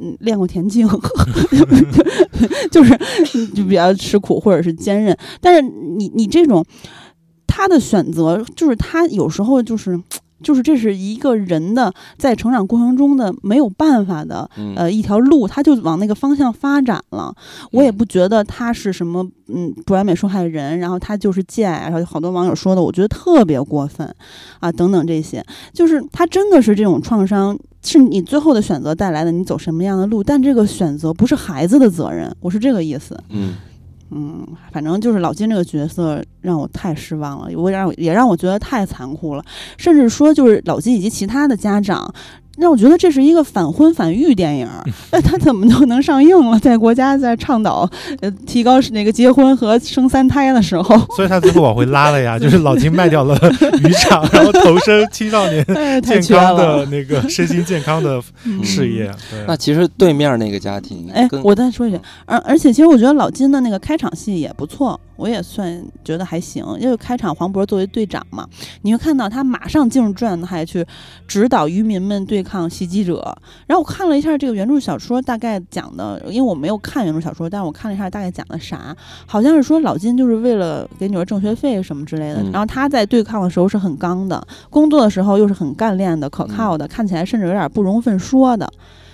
[0.00, 0.88] 嗯练过田径，
[2.70, 2.94] 就是
[3.34, 5.16] 嗯就比较吃苦或者是坚韧。
[5.40, 6.64] 但是你你这种
[7.46, 10.00] 他的选择，就是他有时候就是。
[10.42, 17.34] 就是这是一个人的在成长过程中的没有办法的嗯呃一条路，他就往那个方向发展了。
[17.72, 24.14] 我也不觉得他是什么嗯不完美受害人，然后他就是贱啊，然后好多网友说的，我觉得特别过分
[24.60, 27.58] 啊，等等这些，就是他真的是这种创伤。
[27.82, 30.22] 是你最后的选择带来的，你走什么样的路？
[30.22, 33.18] 但这个选择不是孩子的责任，我是这个意思。
[33.30, 33.54] 嗯
[34.10, 39.44] 嗯，反正就是老金这个角色让我太失望了，我让我也让我觉得太残酷了，
[39.76, 42.12] 甚至说就是老金以及其他的家长，
[42.60, 44.84] 让我觉得这是一个反婚反育电影儿。
[45.10, 46.58] 那他怎么就能上映了？
[46.60, 47.88] 在国家在倡导
[48.20, 53.34] 呃提高那个结婚和生三胎的时候，所以他最后往回拉了呀， 就是老金卖掉了
[53.82, 55.64] 渔场，然后投身青少年
[56.02, 56.86] 健康的了。
[56.86, 59.10] 那个身心健康的嗯事业。
[59.30, 66.64] 对那其实对面那个家庭，哎我再说一句，而而且其实我觉得老金的那个开场戏也不错，我也算觉得还行。
[66.78, 68.46] 因为开场黄渤作为队长嘛，
[68.82, 70.84] 你会看到他马上进入状态去
[71.26, 73.36] 指导渔民们对抗袭击者。
[73.66, 88.70] 然后我看了一下这个原著小说，大概讲的，因为我没有看原著小说，但我看了一下大概讲的啥，好像是说老金就是为了给女儿挣学费什么之类的，嗯然后他在对抗的时候是很刚的，工作的时候又是很干练的、可靠嗯的，看起来甚至有点不容分说的。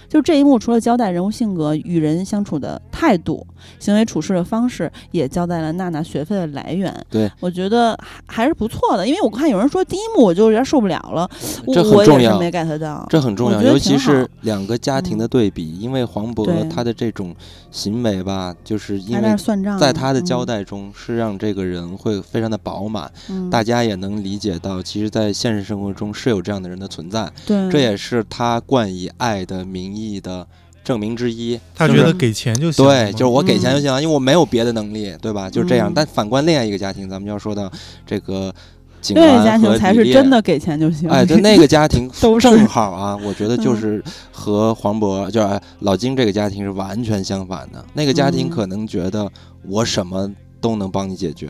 [0.08, 3.46] 就这一幕，除了交代人物性格、与人相处的态度、
[3.78, 6.94] 行为处事的方式，也交代了娜娜学费的来源。
[7.10, 9.04] 对，我觉得还还是不错的。
[9.04, 11.28] 因为我看有人说第一幕我就有点受不了了，
[11.74, 13.04] 这很重要没 get 到。
[13.08, 17.34] 这很重要，尤其是两个家庭的对比，因为黄渤他的这种
[17.72, 19.34] 行为吧，就是因为
[19.80, 30.46] 在他的交嗯，代中是让这个人会非常的饱满，嗯大家也能理解到，其实，在现实生活中是有这样的人的存在，对，这也是他冠以爱的名义的
[30.84, 31.58] 证明之一。
[31.74, 32.84] 他觉得给钱就行。
[32.84, 35.48] 对，就是我给钱就嗯行了，因为我没有别的能力，对吧？
[35.50, 35.90] 就是这样。
[35.90, 37.70] 嗯但反观另外一个家庭，咱们就要说到
[38.06, 38.54] 这个
[39.00, 41.08] 景对安家庭才是真的给钱就行。
[41.08, 47.84] 哎，就那个家庭 都正好啊，我觉得就嗯是和黄渤就是哎老金这个家庭是完全相反的。
[47.94, 49.30] 那个家庭嗯可能觉得
[49.66, 50.30] 我什么
[50.60, 51.48] 都能帮你解决，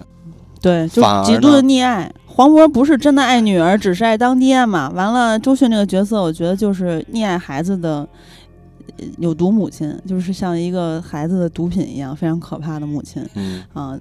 [0.67, 2.13] 对，就极度的溺爱。
[2.27, 4.91] 黄渤不是真的爱女儿，只是爱当爹嘛。
[4.91, 8.07] 完了，周迅这个角色，我觉得就是溺爱孩子的
[8.99, 13.97] 呃有毒母亲，就是像一个孩子的毒品一样，非常可怕的母亲嗯，啊。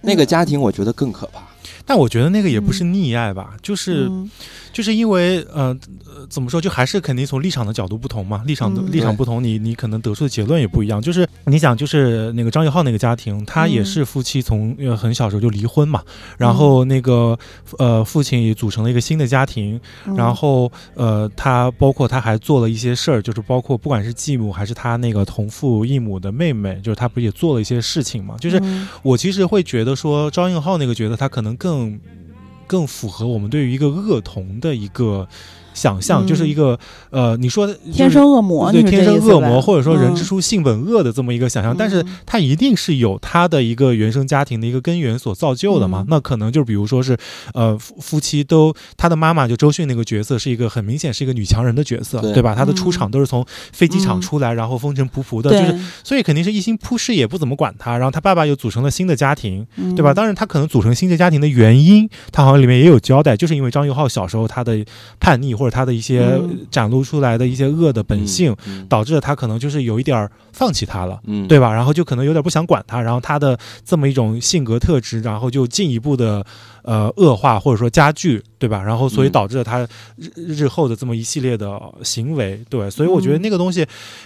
[0.00, 1.42] 那个家庭我觉得更可怕。
[1.86, 4.28] 但我觉得那个也不是溺爱吧，就是嗯。
[4.72, 11.00] 就是因为呃呃怎么说，就还是肯定从立场的角度不同嘛，立场的、嗯立场不同，你你可能得出的结论也不一样。
[11.00, 13.84] 就是你想，就是那个张玉浩那个家庭，他也嗯。
[13.86, 16.02] 是夫妻从呃很小时候就离婚嘛，
[16.36, 17.38] 然后那个
[17.78, 20.14] 呃父亲也组成了一个新的家庭，嗯。
[20.14, 28.86] 然后呃他包括他还做了一些事儿，就是包括不管是继母还是他那个同父异母的妹妹，就是他不也做了一些事情嘛，就是嗯。
[29.02, 32.00] 我其实会觉得说张应浩那个角色，他可能更更
[32.66, 35.28] 更符合我们对于一个恶童的一个
[35.76, 36.76] 想象，嗯就是一个
[37.10, 46.00] 呃，你说就是天生恶魔，对天生恶魔，或者说人之嗯初性本恶的这么一个想象，但是嗯他一定是有他的一个原生家庭的一个根源所造就的嘛。
[46.00, 47.16] 嗯那可能就比如说是
[47.52, 52.54] 呃夫夫妻都他的妈妈就周迅那个角色是一个很明显是一个女强人的角色，对对吧？
[52.54, 57.98] 她的出嗯场都是从飞机场嗯出来，然后风尘仆仆的，就是，所以肯定是一心扑视，也不怎么管他。
[57.98, 60.12] 然后他爸爸又组成了新的家庭，对吧？
[60.12, 64.84] 嗯当然，他可能组成新的家庭的原因，他好像里面也有交代，就是因为张佑浩小时候他的
[65.18, 71.20] 叛逆或者他的一些嗯展露出来的一些恶的本性，嗯，导致了他可能就是有一点儿放弃他了。
[71.24, 71.72] 嗯，对吧？
[71.72, 76.44] 然后就可能有点不想管他，然后他的这么一种性格特质，然后就进一步的
[76.86, 78.80] 呃恶化或者说加剧，对吧？
[78.80, 83.84] 然后所以嗯导致了他日日后的这么一系列的行为，对，所以我觉得嗯那个东西，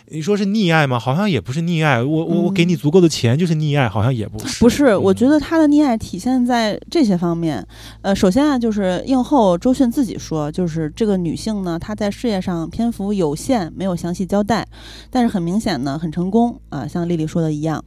[0.09, 0.99] 你说是溺爱吗？
[0.99, 4.61] 好像也不是溺爱，我我我给你嗯足够的钱就是溺爱，好像也不是。
[4.61, 7.65] 不是，我觉得得他的溺爱体现在这些方面。
[8.03, 14.67] 呃，首先啊，就是映后周迅自己说，就是这个女性呢，她在事业上篇幅有限，没有详细交代，
[15.09, 17.85] 但是很明显呢，很成功啊、像丽丽说的一样。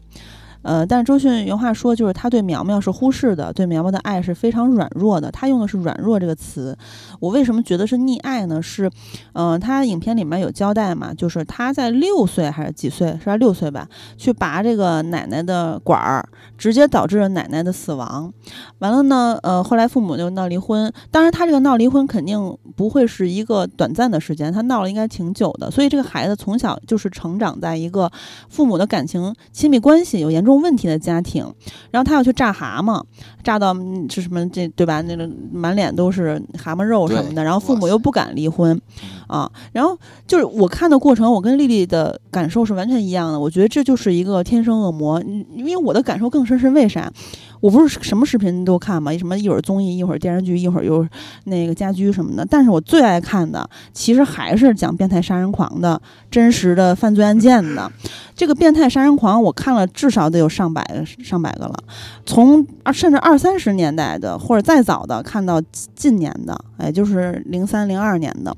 [0.63, 5.30] 呃，但是周迅原话说，就是他对苗苗是忽视的，对苗苗的爱是非常软弱的。
[5.32, 6.76] 他用的是“软弱”这个词。
[7.19, 8.62] 我为什么觉得是溺爱呢？
[8.62, 8.89] 是，
[9.34, 18.34] 呃，他影片里面有交代嘛，就是他在六岁还是几岁，是在六岁吧，去拔这个奶奶的管儿，直接导致了奶奶的死亡。
[18.80, 20.91] 完了呢，呃，后来父母就闹离婚。
[21.12, 25.69] 当然，他这个闹离婚肯定不会是一个短暂的时间，他闹了应该挺久的。
[25.69, 28.12] 所以这个孩子从小就是成长在一个
[28.49, 31.45] 父母的感情亲密关系有严重问题的家庭，
[31.91, 33.03] 然后他要去炸蛤蟆，
[33.43, 35.01] 炸到嗯是什么这对吧？
[35.01, 38.79] 那个满脸都是蛤蟆肉什么的，然后父母又不敢离婚
[39.29, 39.51] 嗯啊。
[39.71, 43.39] 然后就是我看的过程，我跟丽丽的感受是完全一样的。
[43.39, 47.11] 我觉得这就是一个天生恶魔，嗯因为我的感受更深是为啥？
[47.63, 51.08] 我不是什么视频都看嘛，什么一会儿综艺，一会儿电视剧，一会儿又
[51.45, 52.45] 那个家居什么的。
[52.45, 57.89] 但是我最爱看的，其实还是讲变态杀人狂的真实的犯罪案件的。
[58.36, 61.76] 这个变态杀人狂，我看了至少得有上百个上百个了，
[62.26, 65.62] 从二甚至二三十年代的或者再早的，看到
[65.95, 68.54] 近年的，哎，就是零三零二年的。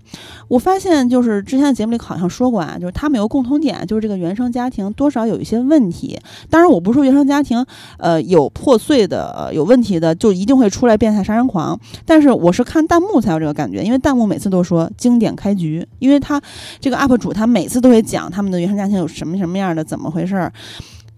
[0.47, 6.17] 我发现就是之前的节目里好像说过啊，就是他们有个共同点就是这个原生家庭多少有一些问题。
[6.49, 7.63] 当然，我不是说原生家庭
[7.99, 16.41] 呃有破碎对的、有问题的就一定会出来变态杀人狂，但是我是看弹幕才有这个感觉，因为弹幕每次都说经典开局，因为他
[16.79, 20.49] 这个 UP 主他每次都会讲他们的原生家庭有什么什么样的怎么回事儿。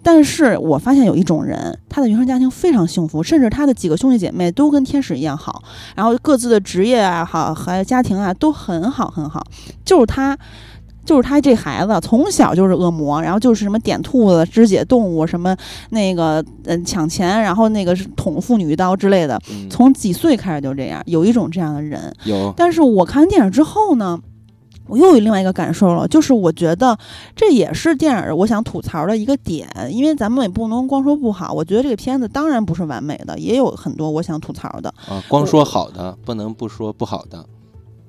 [0.01, 5.61] 但是我发现有一种人，他的原生家庭非常幸福，甚至他的几个兄弟姐妹都跟天使一样好，
[5.95, 9.45] 然后各自的职业啊、好还有家庭啊都很好很好，
[9.85, 10.35] 就是他。
[11.07, 15.55] 就是他这孩子从小就是恶魔，然后就是什么点兔子、肢解动物，什么
[15.91, 21.01] 那个嗯抢钱，然后那个是捅妇女一刀之类的，嗯从几岁开始就这样。
[21.05, 24.19] 有一种这样的人，有但是我看完电影之后呢，
[24.87, 26.97] 我又有另外一个感受了，就是我觉得
[27.35, 31.53] 这也是电影儿我想吐槽的一个点，因为咱们也不能光说不好。
[31.53, 34.93] 我觉得这个片子当然不是完美的，也有很多我想吐槽的。
[35.07, 37.45] 啊，光说好的不能不说不好的。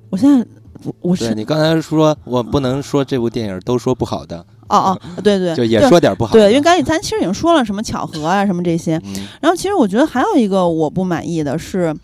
[0.09, 0.45] 我现在
[0.83, 6.39] 我我你刚才说我不能说这部电影都说不好的，哦哦，对对，就也说点不好的。
[6.39, 8.97] 对，因为刚才咱其实已经说了什么巧合啊，什么这些。
[9.05, 11.95] 嗯然后其实我觉得还有一个我不满意的是，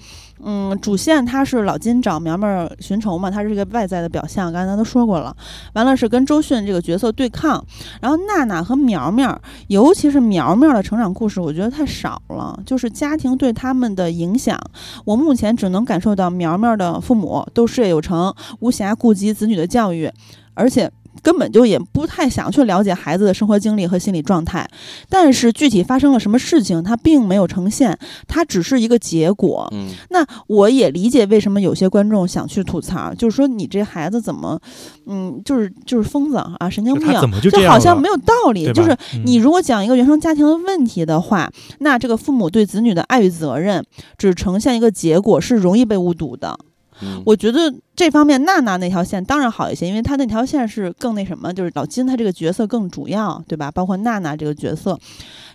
[0.43, 5.35] 嗯，主线他是老金找苗苗寻仇嘛，他是一个外在的表象，刚才咱都说过了。
[5.73, 7.63] 完了是跟周迅这个角色对抗，
[8.01, 14.59] 然后娜娜和苗苗，尤其是苗苗的成长故事，我觉得太少了，就是家庭对他们的影响。
[15.05, 20.11] 我目前只能感受到苗苗的父母都事业有成，无暇顾及子女的教育，
[20.53, 20.91] 而且。
[21.21, 24.67] 根本就也不太想去了解孩子的生活经历和心理状态，
[25.09, 27.97] 但是具体发生了什么事情，它并没有呈现，
[28.27, 29.67] 它只是一个结果。
[29.73, 34.59] 嗯，那我也理解为什么有些观众想去吐槽，就是说你这孩子怎么，
[35.07, 37.07] 嗯，就是就是疯子啊，神经病
[37.41, 38.71] 就好像没有道理。
[38.73, 43.83] 就是嗯你如果讲一个原生家庭的问题的话，那这个父母对子女的爱与责任
[44.17, 46.57] 只呈现一个结果，是容易被误读的。
[47.01, 53.69] 嗯我觉得这方面娜娜那条线当然好一些，因为她那条线是更那什么，就是老金他这个角色更主要，对吧？
[53.71, 54.97] 包括娜娜这个角色，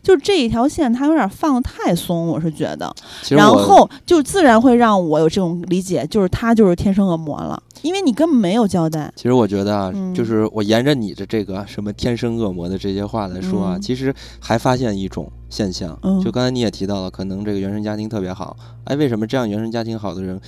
[0.03, 2.95] 就是这一条线他有点放的太松，我是觉得，
[3.31, 9.13] 然后就自然会让我有这种理解，就是他就是天生恶魔了，因为你根本没有交代。
[9.17, 20.41] 其实我觉得啊，嗯就是我沿着你的这个什么天生恶魔的这些话来说啊，嗯其实还发现一种现象，嗯就刚才你也提到了，可能这个原生家庭特别好，哎，为什么这样原生家庭好的人？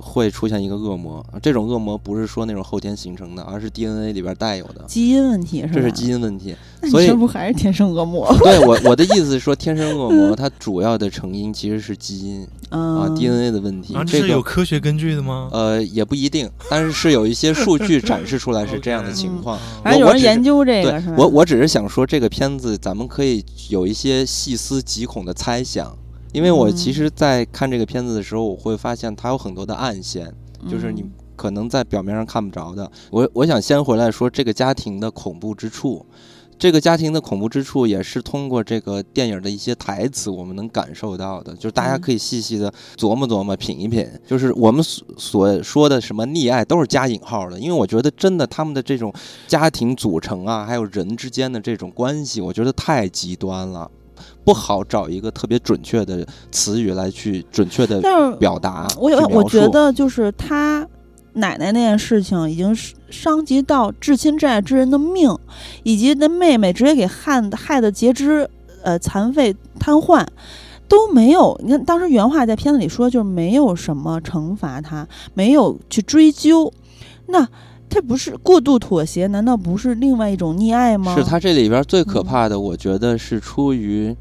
[0.00, 5.72] 会出现一个恶魔，这种恶魔不是说那种后天形成的，而是 DNA 里边带有的，基因问题是吧？
[5.74, 6.54] 这是基因问题。
[6.90, 8.32] 所以这不还是天生恶魔？
[8.38, 15.48] 对我 我的意思是说，天生恶魔它主要的成因其实是基因嗯啊 DNA 的问题啊，，这这是有科学根据的吗？
[15.52, 19.58] 呃也不一定，但是是有一些数据 展示出来是这样的情况。
[19.82, 21.14] 反正有我是人研究这个是吧？
[21.18, 25.96] 我我只是想说，这个片子咱们可以有一些细思极恐的猜想，
[26.32, 30.32] 因为我其嗯实，在看这个片子的时候，我会发现它有很多的暗线，
[30.68, 32.90] 就是你嗯可能在表面上看不着的。
[33.10, 36.04] 我我想先回来说这个家庭的恐怖之处。
[36.58, 41.54] 这个家庭的恐怖之处也是通过这个电影的一些台词，我们能感受到的。
[41.54, 44.04] 就是大家嗯可以细细的琢磨琢磨、品一品。
[44.26, 47.60] 就是我们所所说的什么溺爱，都是加引号的。
[47.60, 49.14] 因为我觉得真的他们的这种
[49.46, 53.88] 家庭组成啊，还有人之间的这种关系，我觉得太极端了，
[54.48, 58.00] 不好找一个特别准确的词语来去准确的
[58.38, 58.88] 表达。
[58.98, 60.88] 我有我觉得就是他
[61.34, 65.36] 奶奶那件事情已经是伤及到至亲至爱之人的命，
[65.82, 68.48] 以及那妹妹直接给害害的截肢、
[68.82, 70.26] 呃残废、瘫痪。
[70.88, 76.72] 都没有，你看当时原话在片子里说，就是没有什么惩罚他，没有去追究，
[77.26, 77.46] 那
[77.90, 79.26] 这不是过度妥协？
[79.26, 81.14] 难道不是另外一种溺爱吗？
[81.14, 84.16] 是他这里边最可嗯怕的，我觉得是出于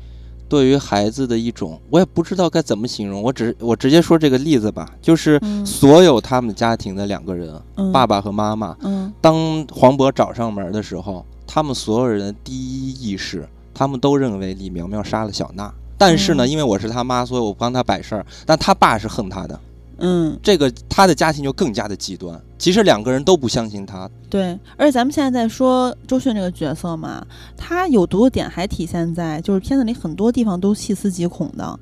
[0.50, 9.36] 对于孩子的一种，我也不知道该怎么形容，我只我直接说这个例子吧，就是嗯所有他们家庭的两个人，嗯爸爸和妈妈，嗯当
[9.72, 15.74] 黄渤找上门的时候，他们所有人的第一意识，他们都认为李苗苗杀了小娜。
[15.98, 18.26] 但是呢，嗯因为我是他妈，所以我帮他摆事儿。
[18.46, 19.60] 但他爸是恨他的，
[20.00, 22.40] 嗯，这个他的家庭就更加的极端。
[22.58, 27.26] 其实两个人都不相信他，对，而且咱们现在在说周迅这个角色嘛，
[27.56, 31.80] 他有毒的点还体现在就是片子里很多地方都细思极恐的，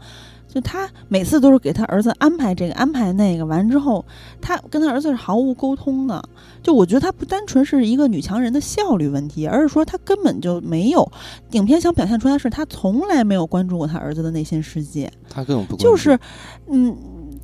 [0.48, 4.04] 就他每次都是给他儿子安排这个安排那个，完之后
[4.42, 6.22] 他跟他儿子是毫无沟通的。
[6.62, 11.10] 就我觉得他不单纯是一个女强人的效率问题，而是说他根本就没有
[11.52, 15.10] 影片想表现出来的是他从来没有关注过他儿子的内心世界。
[15.30, 16.20] 他根本不关注就是，
[16.68, 16.98] 嗯，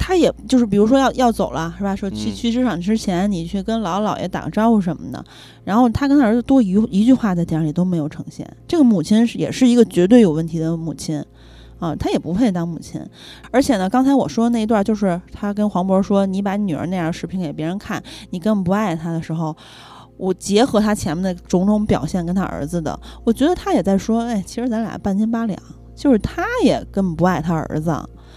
[0.03, 1.95] 他也就是比如说要要走了是吧？
[1.95, 5.23] 说去嗯去职场之前，你去跟姥姥姥爷打个招呼什么的。
[5.63, 8.51] 然后他跟他儿子多一一句话在电影里都没有呈现。
[8.67, 11.23] 这个母亲是也是一个绝对有问题的母亲。
[11.79, 13.01] 啊，他也不配当母亲，
[13.49, 17.99] 而且呢，刚才我说的那一段，就是他跟黄渤说：“你把你女儿那样视频给别人看，
[18.29, 19.57] 你根本不爱她的时候，
[20.15, 25.59] 我结合他前面的种种表现跟他儿子的，我觉得他也在说，哎，其实咱俩半斤八两，
[25.95, 27.91] 就是他也根本不爱他儿子。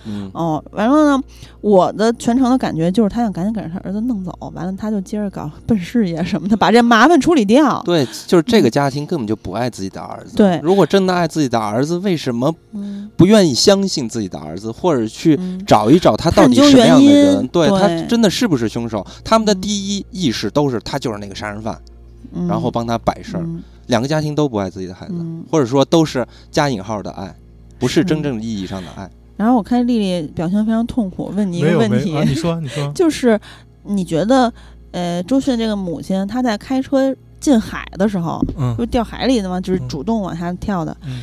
[0.07, 1.25] 嗯，哦，完了呢，
[1.61, 7.83] 我的全程的感觉就是他想赶紧给他儿子弄走，完了他就接着搞奔事业什么的，把这麻烦处理掉。
[7.85, 10.37] 对，就是这个家庭根本就不爱自己的儿子。
[10.37, 17.49] 对如果真的爱自己的儿子，为什么嗯，不愿意相信自己的儿子，或者去嗯找一找他到底什么样的人？
[17.49, 19.07] 对他真的是不是凶手？
[19.25, 21.81] 他们的嗯第一意识都是他就是那个杀人犯，
[22.33, 23.43] 嗯然后帮他摆事儿。
[23.43, 27.35] 嗯两个家庭都不爱自己的孩子，嗯或者说都是加引号的爱，
[27.79, 29.11] 不是是真正意义上的爱。
[29.37, 33.39] 然后我看丽丽表情非常痛苦，问你一个问题，你说你说， 就是
[33.83, 34.53] 你觉得，
[34.93, 39.61] 呃，周迅这个母亲她在开车进海的时候，嗯不是掉海里的吗？
[39.61, 40.97] 就是嗯主动往下跳的。
[41.07, 41.23] 嗯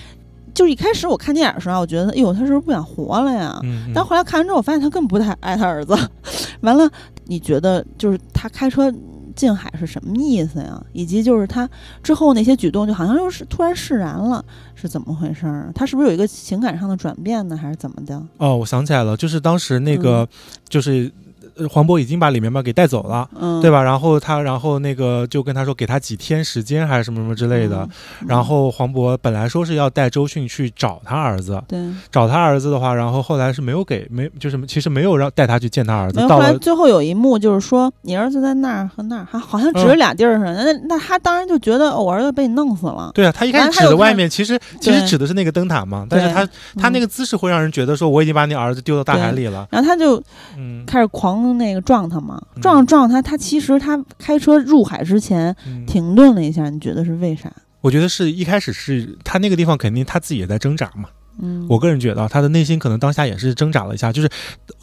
[0.54, 3.58] 就是一开始我看电影的时候，我觉得，哎呦，她是不是不想活了呀？
[3.64, 5.98] 嗯，嗯但后来看完之后，我发现她根本不太爱她儿子。
[6.60, 6.88] 完了，
[7.26, 8.94] 你觉得就是她开车
[9.42, 10.80] 进海是什么意思呀？
[10.94, 11.68] 以及就是他
[12.04, 15.72] 之后那些举动，就好像又是突然释然了，是怎么回事儿？
[15.74, 18.22] 他是不是有一个情感上的转变呢，还是怎么的？
[18.38, 20.30] 哦，我想起来了，就是当时那个
[20.70, 21.12] 就是。
[21.58, 23.82] 呃黄渤已经把李苗苗给带走了，嗯，对吧？
[23.84, 27.84] 然后他，然后那个就跟他说，给他几天时间还是什么什么之类的。
[27.84, 27.90] 嗯
[28.28, 31.80] 然后黄渤本来说是要带周迅去找他儿子，对，
[32.12, 40.64] 找他儿子的话，然后后来是没有给没，就是其实没有让带他去见他儿子到后来最后有一幕就是说，你儿子在那儿和那儿，还好像指着嗯俩地儿似的。
[40.64, 43.12] 那那他当然就觉得、哦我儿子被你弄死了。
[43.14, 46.46] 对啊，他一开始指的外面，其实其实指的是那个灯塔嘛，但是对他
[46.80, 50.22] 他那个，个姿势会让人觉得说我已经把你儿子丢到大海里了，然后他就
[50.58, 57.52] 嗯，开始狂那个撞他嘛，嗯撞着撞他，他其实他开车入海之前嗯停顿了一下，你觉得是为啥？
[57.82, 64.30] 我觉得是一开始是他那个地方肯定他自己也在挣扎嘛，嗯，我个人觉得啊他的内心可能当下也是挣扎了一下，就是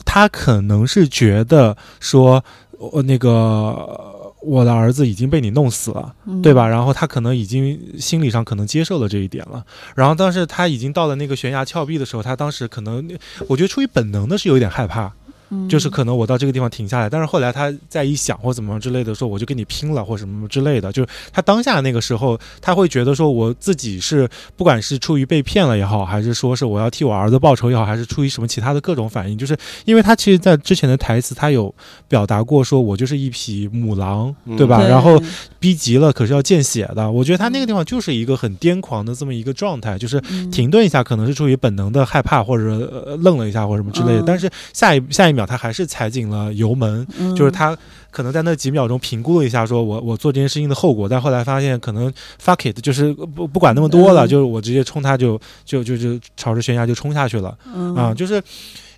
[0.04, 2.44] 他可能是觉得说，
[2.78, 6.66] 我那个我的儿子已经被你弄死了，嗯对吧？？
[6.66, 9.64] 然后他可能已经心理上可能接受了这一点了，
[9.94, 13.08] 然后但是他已经到了那个悬崖峭壁的时候，他当时可能
[13.48, 15.12] 我觉得出于本能的是有一点害怕，
[15.50, 31.74] 嗯就是可能我到这个地方停下来，但是后来他再一想或怎么之类的，说我就跟你拼了或什么之类的，就是他当下那个时候，他会觉得说我自己是不管是出于被骗了也好，还是说是我要替我儿子报仇也好，还是出于什么其他的各种反应，就是因为他其实在之前的台词他有
[32.08, 34.78] 表达过说我就是一匹母狼，嗯对吧？
[34.78, 35.20] 对然后
[35.58, 40.18] 逼急了可是要见血的，我觉得他那个地方就是一个很癫狂的这么一个状态，就是。
[40.30, 42.64] 嗯停顿一下，可能是出于本能的害怕，或者
[43.06, 44.20] 呃愣了一下，或者什么之类的。
[44.20, 47.76] 嗯但是下一下一秒，他还是踩紧了油门，嗯就是他
[48.10, 52.12] 可能在那几秒钟评估了一下，说我我做这件事情的后果，但后来发现可能
[52.42, 58.42] fuck it，就是不不管那么多了，嗯就是我直接冲他就就就就朝着悬崖就冲下去了嗯啊，就是。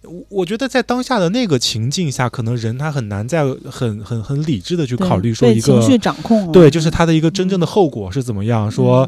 [0.03, 8.70] 我我觉得在当下的那个情境下，可能人他很难再很很很理智的去考虑说一个情绪个掌控，对，就是他的一个真正的后果是怎么样。
[8.70, 9.07] 说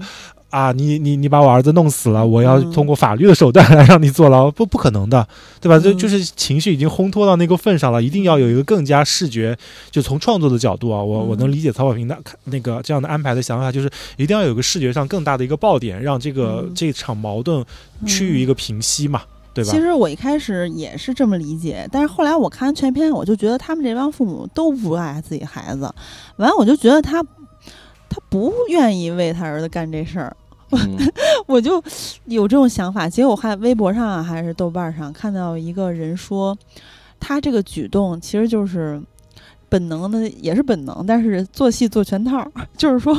[0.53, 2.71] 啊，你你你把我儿子弄死了，我要嗯。
[2.73, 5.27] 通过法律的手段 来让你坐牢，不不可能的，
[5.63, 5.79] 对吧？
[5.79, 5.97] 就嗯。
[5.99, 9.57] 就是情绪已经烘托到那个份上了，一定要有一个更加视觉，
[9.91, 11.53] 就从创作的角度啊，我我能嗯。
[11.53, 16.73] 理解曹保平的那个这样的安排的想法，就是一定要有个视觉上更大的一个爆点，让这个嗯。
[16.75, 17.65] 这场矛盾
[18.07, 19.23] 趋于一个平息嘛，
[19.55, 19.71] 对吧？
[19.73, 19.81] 其？
[19.81, 25.91] 实我一开始也是这么理解，但是后来我看完全片，我就觉得他们这帮父母都不爱自己孩子，
[26.37, 27.23] 完了我就觉得他
[28.11, 30.37] 他不愿意为他儿子干这事儿，
[30.73, 30.99] 嗯
[31.47, 31.83] 我就
[32.27, 33.09] 有这种想法。
[33.09, 36.57] 结果我还微博上啊还是豆瓣上看到一个人说，
[37.21, 39.01] 他这个举动其实就是
[39.69, 43.19] 本能的，也是本能，但是做戏做全套儿， 就是说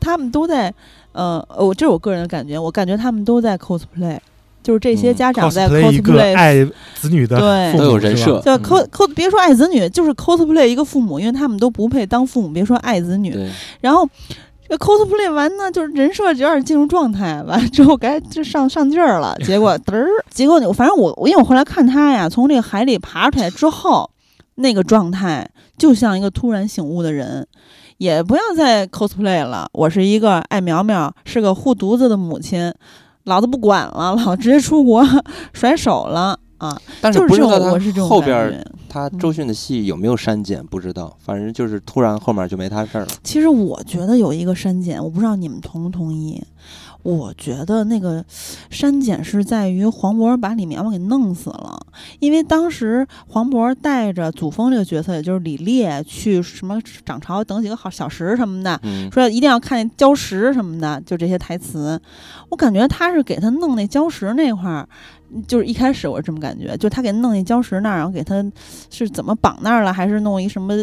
[0.00, 0.72] 他们都在，
[1.12, 4.18] 呃，我这是我个人的感觉，我感觉他们都在 cosplay。
[4.62, 6.64] 就是这些嗯家长在 cosplay 一个 cosplay 爱
[6.96, 13.32] 子女的对父母都有人设，对嗯 cos cos 别说爱子女，就是 cosplay 一个父母，因为他们都不配当父母，别说爱子女。
[13.80, 14.08] 然后
[14.68, 24.10] 这 cosplay 完呢，就是人设有点进入状态，完了之后该就上上劲儿了，结果嘚儿，结果我反正我我因为我后来看他呀，从这个海里爬出来之后，
[24.56, 25.48] 那个状态
[25.78, 27.46] 就像一个突然醒悟的人。
[27.98, 32.70] 也不要再 cosplay 了，我是一个爱苗苗，是个护犊子的母亲，
[33.24, 35.02] 老子不管了，老子直接出国
[35.54, 36.78] 甩手了啊！
[37.00, 38.62] 但就是这种，不知道我是这种感觉
[38.96, 43.08] 他周迅的戏有没有删减不知道，反正就是突然后面就没他事儿了。
[43.22, 46.42] 其实我觉得有一个删减，我不知道你们同不同意。
[47.02, 48.24] 我觉得那个
[48.68, 51.78] 删减是在于黄渤把李苗苗给弄死了，
[52.18, 62.00] 因为当时黄渤带着祖峰这个角色，也就是李烈去什么涨潮等几个好小时什么的，嗯，说一定要看见礁石什么的，就这些台词。
[62.48, 64.88] 我感觉他是给他弄那礁石那块儿，
[65.46, 68.44] 就是一开始我是这么感觉，就他给弄那礁石那儿，然后给他
[68.90, 70.74] 是怎么绑那儿了，还是弄一什么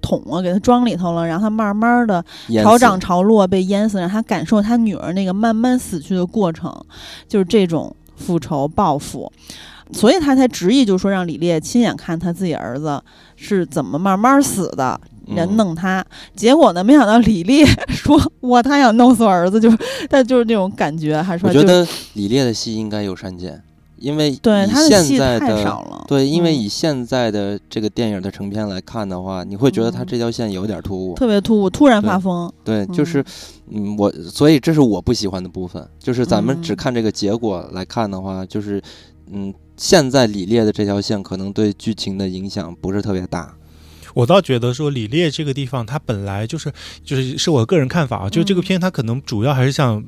[0.00, 2.24] 桶啊给他装里头了，然后他慢慢的
[2.62, 6.74] 潮涨潮落被淹死，让他感受他女儿那个慢慢死去的过程，
[7.28, 9.30] 就是这种复仇报复，
[9.92, 13.00] 所以他才执意就说让李烈亲眼看他自己儿子
[13.36, 16.04] 是怎么慢慢死的，人嗯弄他。
[16.34, 19.78] 结果呢，没想到李烈说哇， 他想弄死我儿子，就是
[20.10, 23.62] 他就是那种感觉，还说就我觉得李烈的戏应该有删减，
[24.02, 26.04] 因为对以他的戏现在太的少了。
[26.08, 31.14] 对，因为嗯以现在的这个电影的成片来看的话，你会觉得他嗯这条线有点突兀。
[31.14, 32.52] 特别突兀，突然发疯。
[32.64, 33.24] 对，就嗯是，
[33.70, 38.82] 嗯，我所以这是我不喜欢的部分，就是咱们只嗯看这个结果来看的话，就是，
[39.30, 43.54] 嗯，现在李烈的这条线可能对剧情的影响不是特别大。
[44.14, 46.70] 我倒觉得说李烈这个地方，他本来就是
[47.04, 50.04] 就是是我个人看法啊，就这个嗯片它可能主要还是像。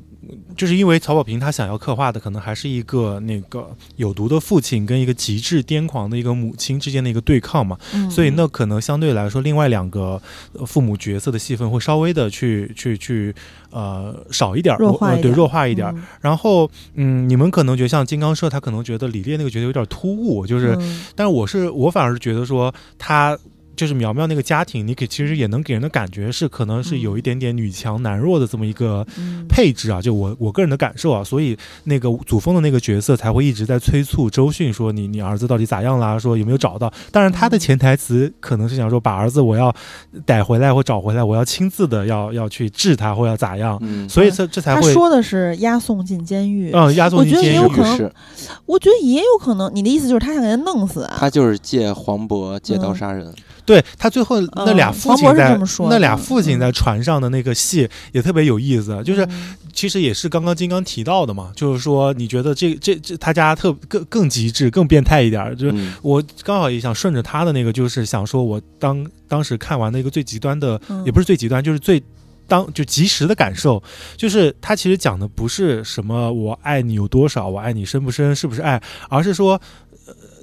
[0.57, 8.09] 就是因为曹保平他想要刻画的，可能还是一个那个有毒的父亲跟一个极致癫狂的一个母亲之间的一个对抗嘛，嗯。
[8.09, 10.21] 所以那可能相对来说，另外两个
[10.53, 13.33] 呃父母角色的戏份会稍微的去去去
[13.71, 15.35] 呃少一点弱化一点儿。
[15.35, 21.01] 弱化一点然后嗯，你们可能觉得像金刚社，他可能觉得李烈那个角色有点突兀，就是，嗯。
[21.15, 23.37] 但是我是我反而是觉得说他。
[23.75, 36.91] 就是苗苗那个家庭，你给其实也能给人的感觉是可能是有一点点女强男弱的这么一个嗯配置啊，就我我个人的感受啊，所以那个祖峰的那个角色才会一直在催促周迅说你你儿子到底咋样啦，说有没有找到。
[37.11, 39.73] 当然他的嗯潜台词可能是想说把儿子我要
[40.25, 46.71] 逮回来或找回来，我要亲自的要要去治他或要咋样，嗯，所以这这才会他说的是押送进监狱。
[46.73, 48.11] 嗯押送我觉得进监狱也有可能是
[48.65, 51.15] 我觉得也有可能，你的意思就是他想给他弄死啊？
[51.17, 53.33] 他就是借黄渤借刀嗯杀人。
[53.65, 55.57] 对他最后那俩父亲在、
[55.89, 56.59] 那俩父亲嗯。
[56.59, 59.55] 在船上的那个戏也特别有意思，就是嗯。
[59.73, 65.93] 其实也是刚刚金刚提到的嘛，就是说你觉得这这这他家特更更极致、更变态一点儿，就是嗯。
[66.01, 71.03] 我刚好也想顺着他的那个，就是想说我当当时看完的一个最极端的，嗯。
[71.05, 72.01] 也不是最极端，就是最。
[72.47, 73.81] 当就及时的感受，
[74.15, 79.84] 就是他其实讲的不是什么我爱你有多少，我爱你深不深，是不是爱，而是说，呃，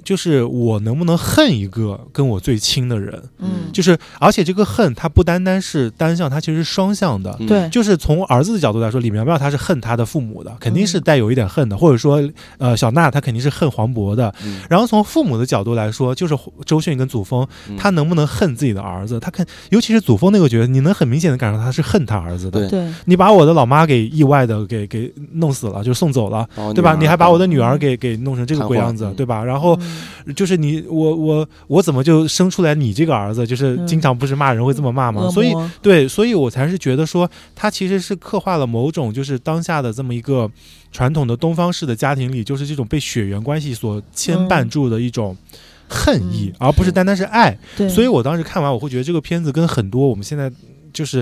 [0.03, 7.35] 就是我能不能恨一个跟我最亲的人，嗯，就是而且这个恨它不单单是单向，它其实是双向的。
[7.39, 12.21] 嗯对，就是从儿子的角度来说，李苗苗他是恨他的父母的，肯定是嗯带有一点恨的，或者说，
[12.57, 14.33] 呃，小娜她肯定是恨黄渤的。
[14.45, 16.35] 嗯然后从父母的角度来说，就是
[16.65, 19.19] 周迅跟祖峰，嗯他能不能恨自己的儿子？
[19.19, 22.59] 他肯，尤其是祖峰那个角色，你能很明显的感受到他是恨他儿子的。
[22.61, 26.95] 对对，你把我的老妈给意外的给给弄死了，就送走了，对吧？
[26.99, 29.43] 你还把我的女儿嗯给给弄成这个鬼样子，嗯对吧？
[29.43, 29.92] 然后嗯
[30.35, 33.45] 就是你我我我怎么就生出来你这个儿子？
[33.45, 35.21] 就是嗯经常不是骂人会这么骂吗？
[35.23, 40.49] 恶所以对，所以我才是觉得说，他其实是刻画了某种就是当下的这么一个
[40.91, 45.35] 传统的东方式的家庭里，就是这种被血缘关系所牵绊嗯住的一种
[45.87, 47.57] 恨意，嗯而不是单单是爱。
[47.75, 50.51] 对，所以我当时看完，我会觉得这个片子跟很多我们现在。
[50.93, 51.19] 就是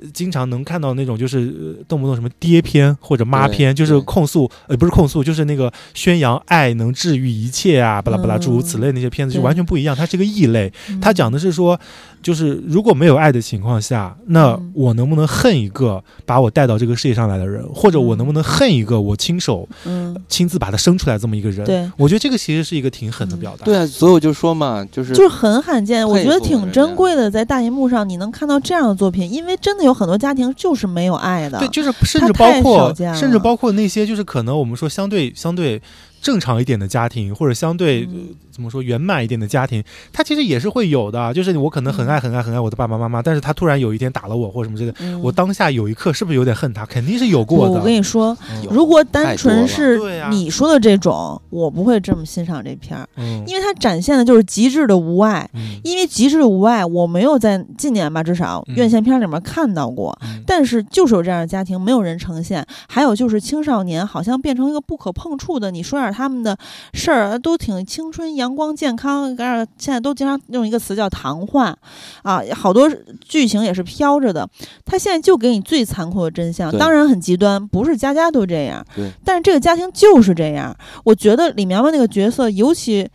[0.00, 1.38] 呃经常能看到那种，就是
[1.78, 9.96] 呃动不动什么爹片或者妈对片，就是控诉，呃，不是控诉，就是那个宣扬爱能治愈一切啊，巴拉巴拉诸如此类那些片子，就完全不一样。
[9.96, 11.80] 它是一个异类，它讲的是说，
[12.24, 21.64] 就是如果没有爱的情况下，那嗯我能不能恨一个把我带到这个世界上来的人，或者我能不能恨一个我亲手嗯，亲自把他生出来这么一个人？
[21.66, 23.66] 对，我觉得这个其实是一个挺狠的嗯表达。
[23.66, 35.80] 对啊，所以我就说嘛，就是就是很罕见，我觉得挺珍贵的，在大荧幕上你能看到这样的作品，因为真的有很多家庭就是没有爱的，对，就是甚至包括甚至包括那些就是可能我们说相对相对
[36.24, 38.08] 正常一点的家庭，或者相对、
[38.50, 41.34] 怎么说圆满一点的家庭，他其实也是会有的。
[41.34, 46.86] 就是我可能很爱很爱很爱我的爸爸妈妈，但是他突然有一天打了我或者什么之类的，嗯我当下有一刻是不是有点恨他？
[46.86, 47.74] 肯定是有过的。
[47.74, 50.00] 我跟你说，嗯如果单纯是
[50.30, 55.46] 你说的这种，我不会这么欣赏这片儿，嗯因为它展现的就是极致的无爱。
[55.52, 60.18] 嗯因为极致的无爱，我没有在近年吧，至少嗯院线片里面看到过。
[60.22, 62.64] 嗯但是就是有这样的家庭，没有人呈现。
[62.88, 66.56] 还有就是青少年好像变成一个不可碰触的，你说点他们的
[66.92, 71.76] 事儿都挺青春、阳光、健康，而现在都经常用一个词叫糖化
[72.22, 72.88] 啊，好多
[73.20, 74.48] 剧情也是飘着的。
[74.84, 80.74] 他现在就给你最残酷的真相，当然很极端，不是家家都这样对，但是这个家庭就是这样。
[81.02, 83.10] 我觉得李苗苗那个角色尤其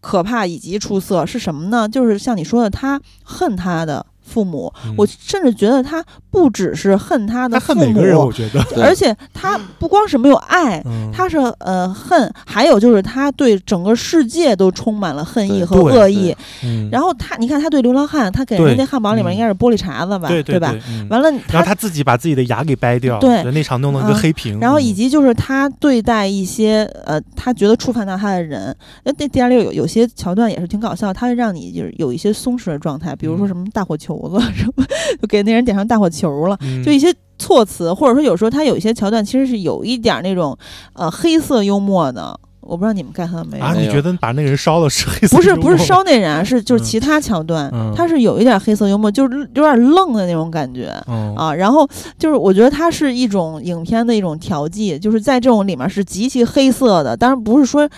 [0.00, 1.88] 可怕以及出色是什么呢？
[1.88, 10.82] 就是像你说的，他恨他的父母，嗯我甚至觉得他不只是恨他的他父恨每个人，我母，觉得， 而且他不光是没有爱。
[10.86, 16.34] 嗯，他是呃恨，还有就是他对整个世界都充满了恨意和恶意。
[16.64, 20.74] 嗯然后他，你看他对流浪汉，他给人家那汉堡里面嗯应该是玻璃碴子吧，对对吧？？
[20.88, 34.84] 嗯完了，然后他自己把自己的牙给掰掉，对那场弄了一个嗯黑屏，然后以嗯及就是他对待一些呃，他觉得触犯到他的人，那那电影里有有些桥段也是挺搞笑，他会让你就是有一些松弛的状态，比如说嗯什么大火球子什么，
[35.20, 40.56] 就给那人点上大火球了，嗯就一些措辞，或者说有时候他有一些桥段其实是有一点儿那种
[40.92, 43.64] 呃黑色幽默的，我不知道你们 get 到没有？
[43.64, 50.94] 啊，你觉得把那个人烧了是黑色不是不是烧那人啊，是就是嗯其他桥段，嗯他是有一点黑色幽默，就是有点愣的那种感觉。
[51.08, 51.86] 嗯啊，然后
[52.18, 57.88] 就是我觉得它是一种影片的一种调剂，就是在这种里面是极其黑色的，当然不是说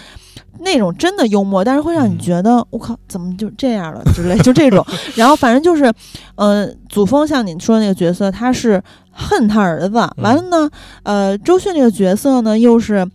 [0.60, 4.84] 那种真的幽默，但是会让你嗯觉得我靠怎么就这样了之类，就这种。
[5.16, 5.92] 然后反正就是，
[6.34, 10.70] 呃，祖峰像你说的那个角色，他是恨他儿子，完了呢，
[11.02, 13.06] 呃，周迅这个角色呢又是。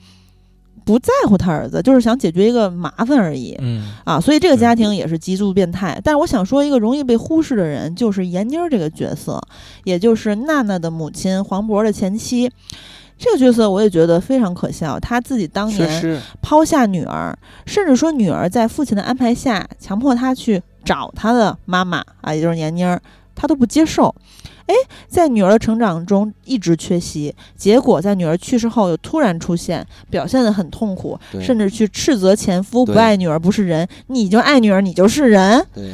[0.84, 3.56] 不在乎他儿子，就是想解决一个麻烦而已。
[3.62, 6.02] 嗯啊，所以这个家庭也是极度变态。
[6.04, 9.40] 但是我想说，一个容易被忽视的人，就是闫妮儿这个角色，
[9.84, 12.52] 也就是娜娜的母亲黄渤的前妻。
[13.24, 16.02] 这个角色我也觉得非常可笑，他自己当年，
[16.42, 23.00] 抛下女儿，甚至说女儿在父亲的安排下，强迫他去找他的妈妈啊，也就是闫妮儿，
[23.36, 24.16] 他都不接受。
[24.68, 24.76] 哎，
[25.08, 35.92] 在女儿的成长中一直缺席，结果在女儿去世后又突然出现，表现得很痛苦，甚至去斥责前夫不爱女儿不是人，你就爱女儿你就是人，对，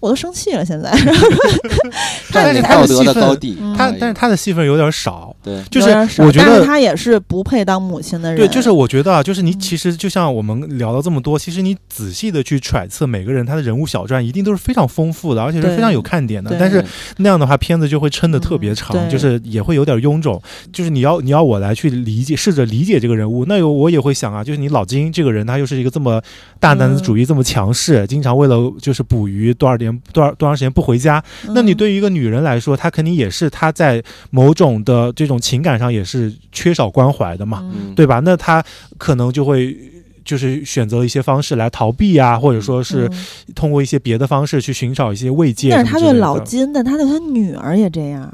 [0.00, 0.90] 我都生气了现在。
[2.30, 5.88] 站但是他立道德的戏份他但是他的戏份有点少，对，就是
[6.22, 16.56] 我觉得但是她也是不配当母亲的人，对，就是我觉得啊，就是你嗯其实就像我们聊了这么多，其实你仔细的去揣测每个人他的人物小传，一定都是非常丰富的，而且是非常有看点的。
[16.58, 16.84] 但是
[17.18, 20.40] 那样的话，片子就会撑得特别嗯长，对就是也会有点臃肿。
[20.72, 26.22] 就是你要你要我来去理解，试着理解这个人物，那有我也会想啊，就是你老金这个人，他又是一个这么
[26.60, 31.22] 大男子主义、这么强势，经常为了就是捕鱼多少年多少多长时间不回家。
[31.48, 37.60] 那你嗯对于一个女人来说，她肯定也是她在某种的这种情感上也是缺少关怀的嘛。
[37.74, 38.20] 嗯对吧？
[38.20, 38.64] 那她
[38.98, 39.76] 可能就会
[40.24, 46.20] 就是选择一些方式来逃避啊，或者说是嗯通过一些别的方式去寻找一些慰藉但是他对。
[46.20, 48.30] 老金，的他对他女儿也这样，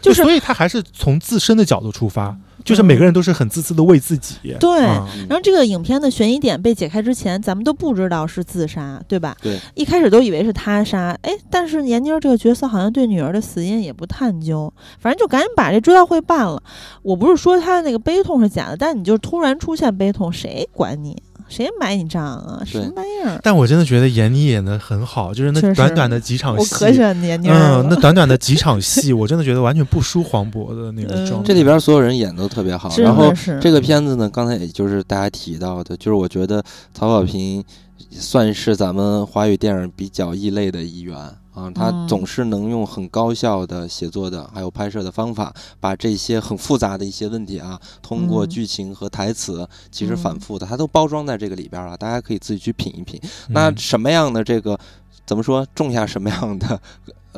[0.00, 4.34] 就是所以他还是从自身的角度出发，就是每个人都是很自私的为自己。
[4.58, 9.36] 对嗯然后这个影片的悬疑点被解开之前，咱们都不知道是自杀，对吧？
[9.40, 16.60] 对，一开始都以为是他杀，哎，但是闫妮儿这个角色好像对女儿的死因也不探究，反正就赶紧把这追悼会办了。
[17.02, 21.16] 我不是说他的那个悲痛是假的，但你就突然出现悲痛，谁管你？
[21.48, 22.62] 谁买你账啊？
[22.64, 23.40] 什么玩意儿？
[23.42, 27.82] 但我真的觉得闫妮演的很好，就是那短短的几场戏，我可喜欢闫妮了。
[27.82, 31.48] 嗯，那短短的几场戏，我真的觉得完全不输黄渤的那个嗯状态。
[31.48, 32.94] 这里边所有人演都特别好。
[32.98, 37.64] 然后这个片子呢，刚才也就是大家提到的，就是我觉得曹保平
[38.10, 41.16] 算是咱们华语电影比较异类的一员
[41.52, 42.08] 啊，他嗯。
[42.08, 53.20] 总是能用很高效的写作的还有拍摄的方法，把这些很复杂的一些问题啊，通过嗯剧情和台词，其实嗯反复的，他都包装在这个里边了，大家可以自己去品一品。
[53.48, 54.78] 那嗯什么样的这个
[55.26, 56.80] 怎么说，种下什么样的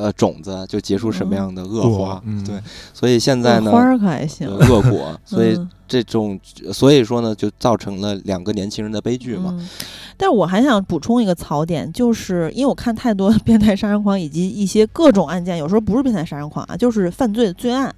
[0.00, 2.22] 呃种子，就结出什么样的恶果花。
[2.24, 2.60] 嗯对，
[2.94, 6.38] 所以现在呢花，儿可还行呃，恶果， 所以嗯这种，
[6.72, 9.54] 所以说呢，就造成了两个年轻人的悲剧嘛。
[9.58, 9.68] 嗯，
[10.16, 17.94] 但我还想补充一个槽点，就是因为我看太多变态杀人狂以及一些各种案件，有时候不是变态杀人狂啊，就是犯罪罪案。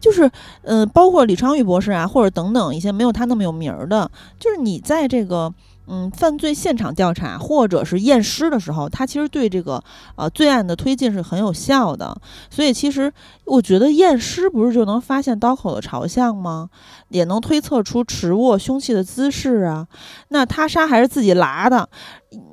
[0.00, 0.28] 就是，
[0.62, 4.10] 嗯、包括李昌钰博士啊，或者等等一些没有他那么有名儿的，
[4.40, 5.54] 就是你在这个
[5.86, 9.82] 嗯犯罪现场调查或者是验尸的时候，它其实对这个
[10.16, 12.16] 呃罪案的推进是很有效的。
[12.50, 13.12] 所以其实
[13.44, 16.70] 我觉得验尸不是就能发现刀口的朝向吗？
[17.08, 19.86] 也能推测出持握凶器的姿势啊。
[20.28, 21.88] 那他杀还是自己拿的？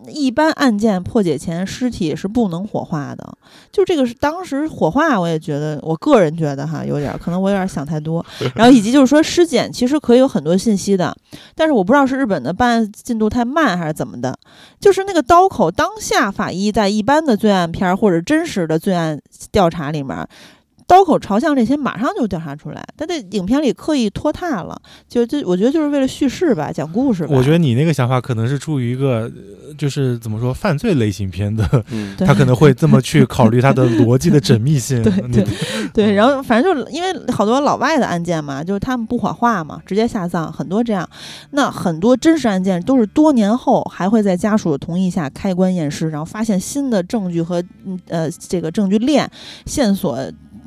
[0.08, 3.38] 一般案件破解前，尸体是不能火化的。
[3.72, 8.26] 就这个是当时火化，我也觉得，我个人觉得哈，有点儿可能我有点儿想太多。
[8.56, 11.16] 然后以及就是说尸检其实可以有很多信息的，
[11.56, 14.38] 但是我不知道是日本的办案进度太慢还是怎么的。
[14.80, 19.20] 就是那个刀口，当下法医在一般的罪案片儿或者真实的罪案
[19.52, 20.28] 调查里面。
[20.90, 24.76] 刀口朝向这些马上就调查出来，但在影片里刻意拖沓了，
[25.08, 27.30] 就就我觉得就是为了叙事吧，讲故事吧。
[27.32, 29.32] 我觉得你那个想法可能是出于一个，
[29.68, 35.04] 呃就是怎么说犯罪类型片的，嗯，他可能会这么去考虑他的逻辑的缜密性。
[35.04, 35.46] 对对
[35.94, 41.08] 对，然后反正就是因为好多老外的案件嘛，就是他们不火化嘛，直接下葬，很多这样。
[41.52, 49.30] 那很多真实案件都是多年后还会在家属的同意下开棺验尸，然后发现新的证据和嗯呃这个证据链、
[49.68, 50.20] 线索。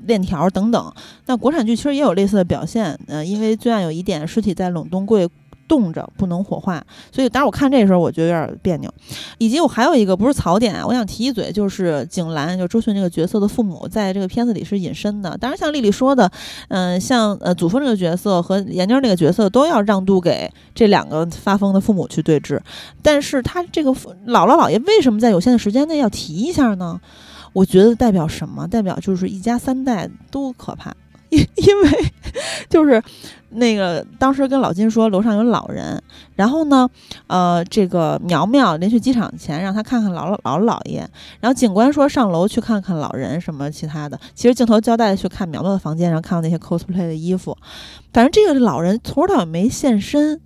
[0.07, 0.92] 链条等等，
[1.26, 5.28] 那国产剧其实也有类似的表现，呃，因为罪案有疑点，尸体在冷冻柜
[5.68, 8.92] 冻着，不能火化，所以当时我看这时候，我觉得有点别扭。
[9.38, 15.34] 以及我还有一个不是槽点啊，我想提一嘴，就是景兰，就周迅这个角色的父母，在这个片子里是隐身的。
[15.38, 16.30] 当然，像丽丽说的，
[16.68, 22.61] 嗯、像呃祖峰这个角色和闫妮那个角色都要让渡给这两个发疯的父母去对峙，
[23.00, 27.00] 但是他这个姥姥姥爷为什么在有限的时间内要提一下呢？
[27.53, 28.66] 我觉得代表什么？
[28.66, 30.94] 代表就是一家三代都可怕，
[31.28, 32.12] 因 因为
[32.70, 33.03] 就是
[33.50, 36.03] 那个当时跟老金说楼上有老人，
[36.34, 36.88] 然后呢，
[37.26, 41.07] 呃，这个苗苗临去机场前让他看看姥姥姥姥姥爷，
[41.40, 47.57] 然后警官说上楼去看看老人什么其他的，其实镜头交代去看苗苗的房间，然后看到那些 cosplay 的衣服，
[48.12, 50.40] 反正这个老人从头到尾没现身，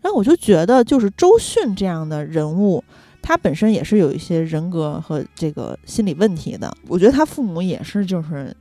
[0.00, 2.84] 然后我就觉得就是周迅这样的人物。
[3.22, 8.54] 他本身也是有一些人格和这个心理问题的，我觉得他父母也是，就是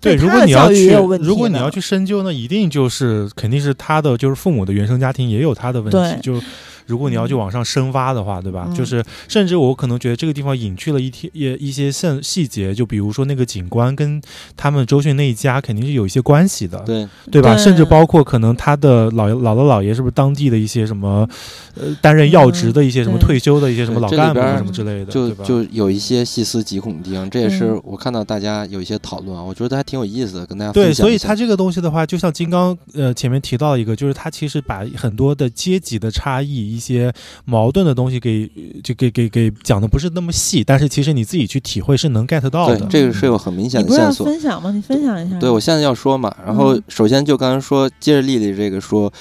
[0.00, 0.90] 对，如果你要去
[1.20, 6.20] 如果你要去深究那，一定就是肯定是他的就是父母的原生家庭也有他的问题。
[6.22, 6.40] 就
[6.86, 8.66] 如果你要去往上深挖的话，对吧？
[8.68, 8.74] 嗯。
[8.74, 14.20] 就是甚至我可能觉得这个地方隐去了一天一一些细细节，就比如说那个警官跟
[14.56, 17.54] 他们周迅那一家肯定是有一些关系的，对，对吧？
[17.54, 17.64] 对。
[17.64, 21.28] 甚至包括可能他的姥爷姥姥姥爷是不是当地的一些什么
[21.74, 25.30] 呃担任要职的一些什么退休的一些什么老干部什么之类的，就？
[25.44, 27.80] 就有一些细思极恐的地方，这也是嗯。
[27.84, 37.12] 我看到大家有一些讨论啊，我觉得还挺有意思的，跟大家对，所以它这个东西的话，就像金刚呃前面提到一个，就是它其实把很多的阶级的差异、一些
[37.46, 38.46] 矛盾的东西给
[38.84, 42.78] 就给给给讲的不是那么细，但是其实你自己去体会是能 get 到的。
[42.80, 44.26] 对这个是有很明显你不是要的线索。
[44.26, 44.70] 分享吗？
[44.70, 45.38] 你分享一下。
[45.38, 49.12] 对，我现在要说嘛，然后嗯首先就刚刚说，接着丽丽这个说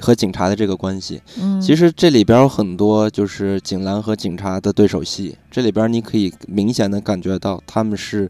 [0.00, 8.28] 和警察的这个关系，嗯，其实这里边有很多就是警兰和警察的对手戏，这里边你可以明显的感觉到他们是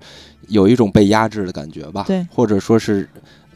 [0.48, 3.08] 有一种被压制的感觉吧，对或者说是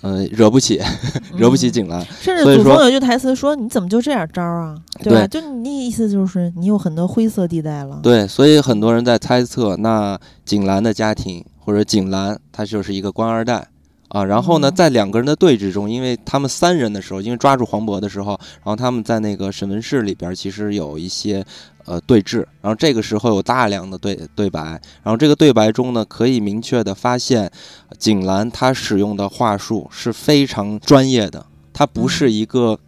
[0.03, 0.81] 呃惹不起，
[1.37, 4.75] 惹不起嗯警兰，甚至祖峰有句台词说：“你怎么就这样招儿啊？
[5.03, 5.27] 对吧？
[5.27, 13.67] 就你那意思就是你有很多灰色地带了。”对，所以很多人在猜测，那景兰的家庭或者景兰，他就是一个官二代
[14.09, 14.25] 啊。
[14.25, 21.45] 然后呢，嗯在两个人的对峙中，因为他们三人的时候，因为抓住黄渤的时候，然后他们在那个审问室里边，其实有一些
[21.87, 22.45] 呃对峙。
[22.61, 24.61] 然后这个时候有大量的对对白，
[25.03, 27.51] 然后这个对白中呢，可以明确的发现，
[27.99, 32.79] 景兰他使用的话术是非常专业的，他不是一个。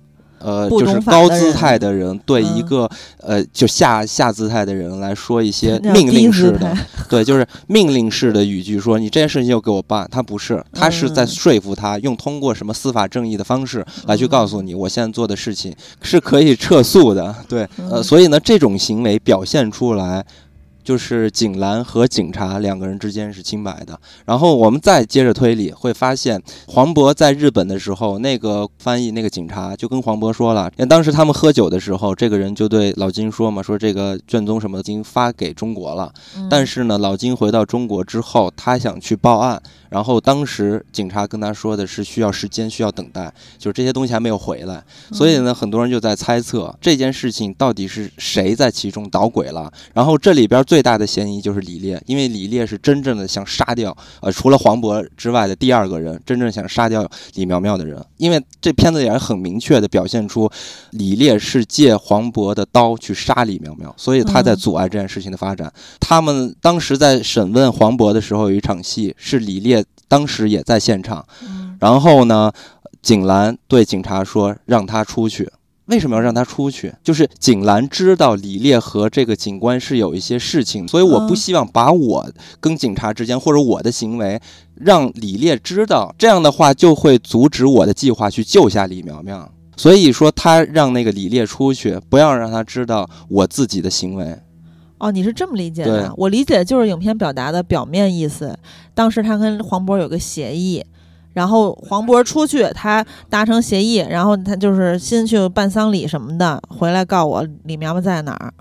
[0.40, 6.76] 呃，就是高姿态的人对一嗯个、呃就下下姿态的人来说一些命令式的，
[7.08, 10.08] 对，就是命令式的语句，说你这件事情就给我办。
[10.10, 17.34] 他不是，他是在嗯说服他，用通过什么司法正义的方式来去告诉嗯你，我现在做的事情是可以 撤诉的。
[17.48, 20.24] 对，呃，嗯所以呢，这种行为表现出来。
[20.88, 36.48] 就是景兰和警察两个人之间是清白的，然后我们再接着推理，会发现黄渤在日本的时候，那个翻译那个警察就跟黄渤说了，当时他们喝酒的时候，这个人就对老金说嘛，说这个卷宗什么的已经发给中国了，嗯。
[36.48, 39.60] 但是呢，老金回到中国之后，他想去报案，
[39.90, 44.82] 然后当时警察跟他说的是需要时间，需要等待，就是这些东西还没有回来，
[45.12, 49.72] 所以呢，很多人就在猜测这件事情到底是谁在其中捣鬼了。
[49.94, 58.04] 然后这里边最大的嫌疑就是李烈，因为李烈是真正的想杀掉呃除了黄渤之外的第二个人，真正想杀掉李苗苗的人。
[58.16, 60.50] 因为这片子也是很明确的表现出
[60.90, 65.72] 李烈是借黄渤的刀去杀李苗苗，所以他在嗯阻碍这件事情的发展。
[66.00, 72.50] 他们当时在审问黄渤的时候，有一场戏是李烈当时也在现场，嗯然后呢，
[73.02, 75.48] 景兰对警察说让他出去。
[75.86, 76.92] 为什么要让他出去？
[77.02, 82.30] 就是景兰知道李烈和这个警官是有一些事情，所以我不嗯希望把我
[82.60, 84.38] 跟警察之间或者我的行为
[84.74, 89.50] 让李烈知道，这样的话就会阻止我的计划去救下李苗苗。
[89.78, 94.36] 所以说，他让那个李烈出去，不要让他知道我自己的行为。
[94.98, 96.12] 哦，你是这么理解的？
[96.16, 98.56] 我理解就是影片表达的表面意思。
[98.94, 100.84] 当时他跟黄渤有个协议，
[101.32, 108.52] 然后黄渤出去，他达成协议，然后他就是先去办丧礼什么的，回来告我李苗苗在哪儿。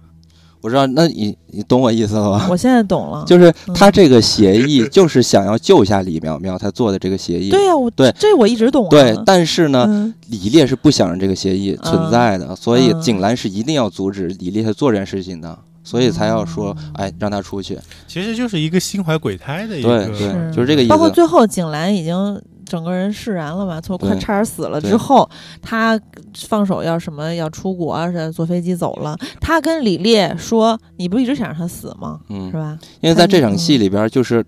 [0.60, 2.48] 我知道，那你你懂我意思了吧？
[2.50, 7.50] 我现在懂了， 就是他嗯这个协议，就是想要救下李苗苗，他做的这个协议。
[7.52, 8.90] 对呀、我对这我一直懂啊。
[8.90, 15.58] 对，但是呢，嗯李烈是不想让这个协议存在的，所以嗯景兰是一定要阻止李烈去做这件事情的，
[15.88, 17.80] 所以才要说，嗯哎，让他出去。
[18.08, 20.06] 其实就是一个心怀鬼胎的一个，
[20.52, 20.90] 就是这个意思。
[20.90, 25.30] 包括最后景兰已经整个人释然了嘛，从快差点死了之后，
[25.62, 25.98] 他
[26.36, 29.18] 放手要什么要出国啊，是坐飞机走了。
[29.40, 32.20] 他跟李烈说：“你不一直想让他死吗？
[32.28, 34.44] 嗯是，吧因为在这场嗯戏里边，就是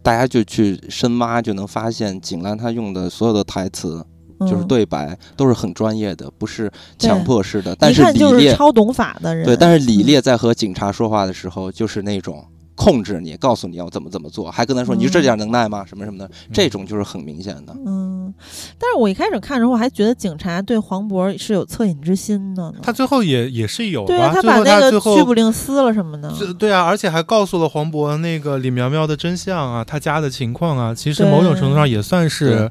[0.00, 4.06] 大家就去深挖，就能发现景兰他用的所有的台词，？”
[4.40, 7.74] 就是嗯，对白，都是很专业的，不是强迫式的。
[7.78, 9.44] 但是李烈，超懂法的人。
[9.44, 12.44] 对，但是李嗯烈在和警察说话的时候，就是那种。
[12.76, 15.84] 控制你，告诉你要怎么怎么做，还跟他说：“你就这点能耐吗？
[15.86, 17.74] 什么什么的，这种就是很明显的。
[17.86, 18.34] 嗯，
[18.78, 22.78] 但是我一开始看的时候，我还觉得警察对黄渤是有恻隐之心的呢。
[22.82, 26.32] 他最后也也是有对啊，他把那个拘捕令撕了什么的。
[26.36, 32.68] 这对啊，而且还告诉了黄渤那个李苗苗的真相啊，他家的情况啊，其实某种程度上也算是，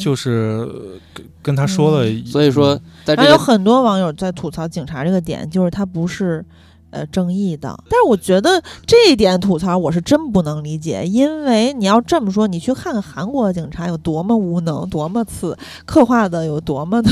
[0.00, 6.44] 就是呃跟跟他说了一，所以说，在这然后有很多网友在吐槽警察这个点，就是他不是。
[6.92, 17.10] 呃，正义的，但是我觉得这一点吐槽我是真不能理解，因为你要这么说，你去看看韩国警察有多么无能，多么次，刻画的有多么的，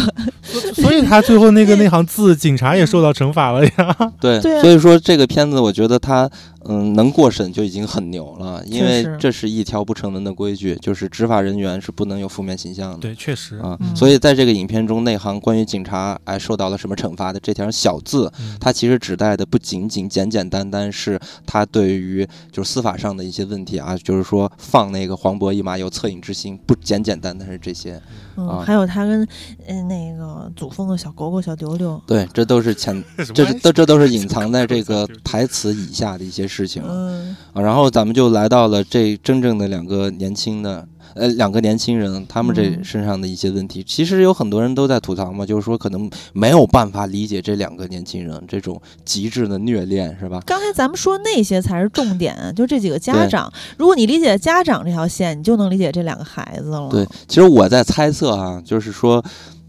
[0.75, 3.97] 所以他最后那个那行字，警察也受到惩罚了呀。
[4.21, 6.31] 对， 对啊所以说这个片子，我觉得它
[6.65, 12.99] 嗯能过审就已经很牛了，因为这是一条不成文的规矩，就是执法人员是不能有负面形象的。
[12.99, 28.01] 对，确实，啊，嗯所以在这个影片中，内行关于警察哎受到了什么惩罚的这条小字，嗯它其实指代的不仅仅简简单单是他对于就是司法上的一些问题啊，就是说放那个黄渤一马有恻隐之心，不简简单单是这些。
[28.30, 28.63] 嗯，啊。
[28.65, 29.27] 还有他跟
[29.67, 33.03] 嗯那个祖峰的小狗狗小丢丢，对，这都是潜，
[33.35, 36.83] 这是都这都是隐藏在这个台词以下的一些事情。
[36.87, 37.37] 嗯。
[37.53, 50.41] 啊，然后咱们就来到了这真正的两个年轻的，呃，两个年轻人，他们这嗯身上的一些问题，其实有很多人都在吐槽嘛，就是说可能没有办法理解这两个年轻人这种极致的虐恋，是吧？
[50.47, 53.53] 刚才咱们说那些才是重点，就这几个家长。
[53.77, 56.89] 如果你理解家长这条线，你就能理解这两个孩子了。
[56.91, 59.25] 对，其实我在猜测啊，就是说。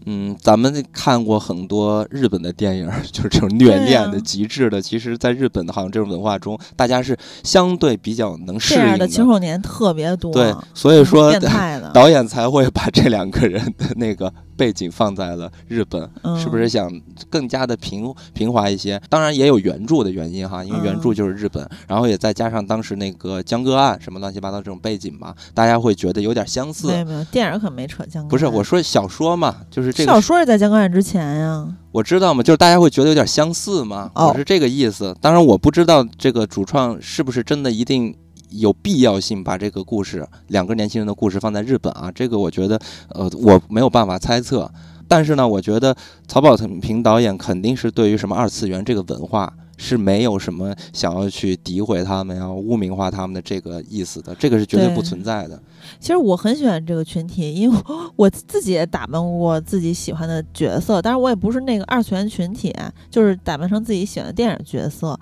[0.06, 4.80] 嗯，咱们看过很多日本的电影， 就是这种虐恋的、啊极致的。
[4.80, 11.32] 其实，在日本的好像这种文化中，大家是相对比较能适应这样的青少年特别多，对，所以说
[11.92, 14.32] 导演才会把这两个人的那个
[14.62, 16.88] 背景放在了日本，嗯是不是想
[17.28, 19.02] 更加的平平滑一些？
[19.08, 27.00] 当然也有原著的原因哈，因为原著嗯就是日本，然后也再加上当时那个江歌案什么乱七八糟这种背景吧，大家会觉得有点相似没。
[27.00, 28.28] 有没有，电影可没扯江歌案。
[28.28, 31.66] 不是我说小说嘛，就是这个小说是在江歌案之前呀。
[31.90, 35.12] 我知道嘛，就是大家会觉得有点相似嘛，哦我是这个意思。
[35.20, 38.14] 当然我不知道这个主创是不是真的一定
[38.52, 42.80] 有必要性把这个故事两个年轻人的故事放在日本啊，这个我觉得
[43.10, 44.70] 呃我没有办法猜测。
[45.08, 45.94] 但是呢，我觉得
[46.26, 55.60] 曹保平导演肯定是对于什么二次元这个文化是没有什么想要去诋毁他们要、污名化他们的这个意思的，这个是绝对不存在的。
[56.00, 57.78] 其实我很喜欢这个群体，因为
[58.16, 62.74] 我自己也打扮过自己喜欢的角色，当然我也不是那个二次元群体，
[63.10, 65.18] 就是打扮成自己喜欢的电影角色。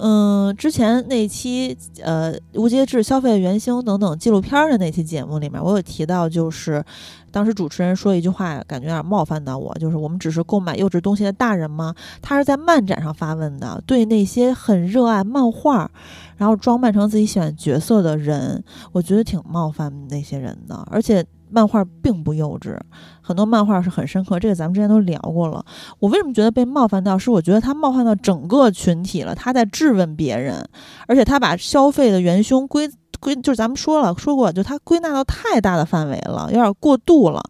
[0.00, 6.84] 嗯，之前那期呃《无节制消费元凶》等等纪录片的那期节目里面，我有提到，就是
[7.32, 11.92] 当时主持人说一句话，感觉有点冒犯到我，就是我们只是购买幼稚东西的大人吗？
[12.22, 15.90] 他是在漫展上发问的，对那些很热爱漫画，
[16.38, 22.78] 然后装扮成自己喜欢角色的人，我觉得挺冒犯那些人的，而且漫画并不幼稚，
[23.20, 25.64] 很多漫画是很深刻，这个咱们之前都聊过了。
[25.98, 27.18] 我为什么觉得被冒犯到？
[27.18, 30.66] 是我觉得他冒犯到整个群体了，他在质问别人，
[31.06, 37.42] 而且他把消费的元凶归归，就是咱们说了说过，就他归纳到太大的范围了，有点过度了。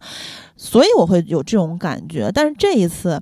[0.59, 3.19] 所以我会有这种感觉，但是这一次，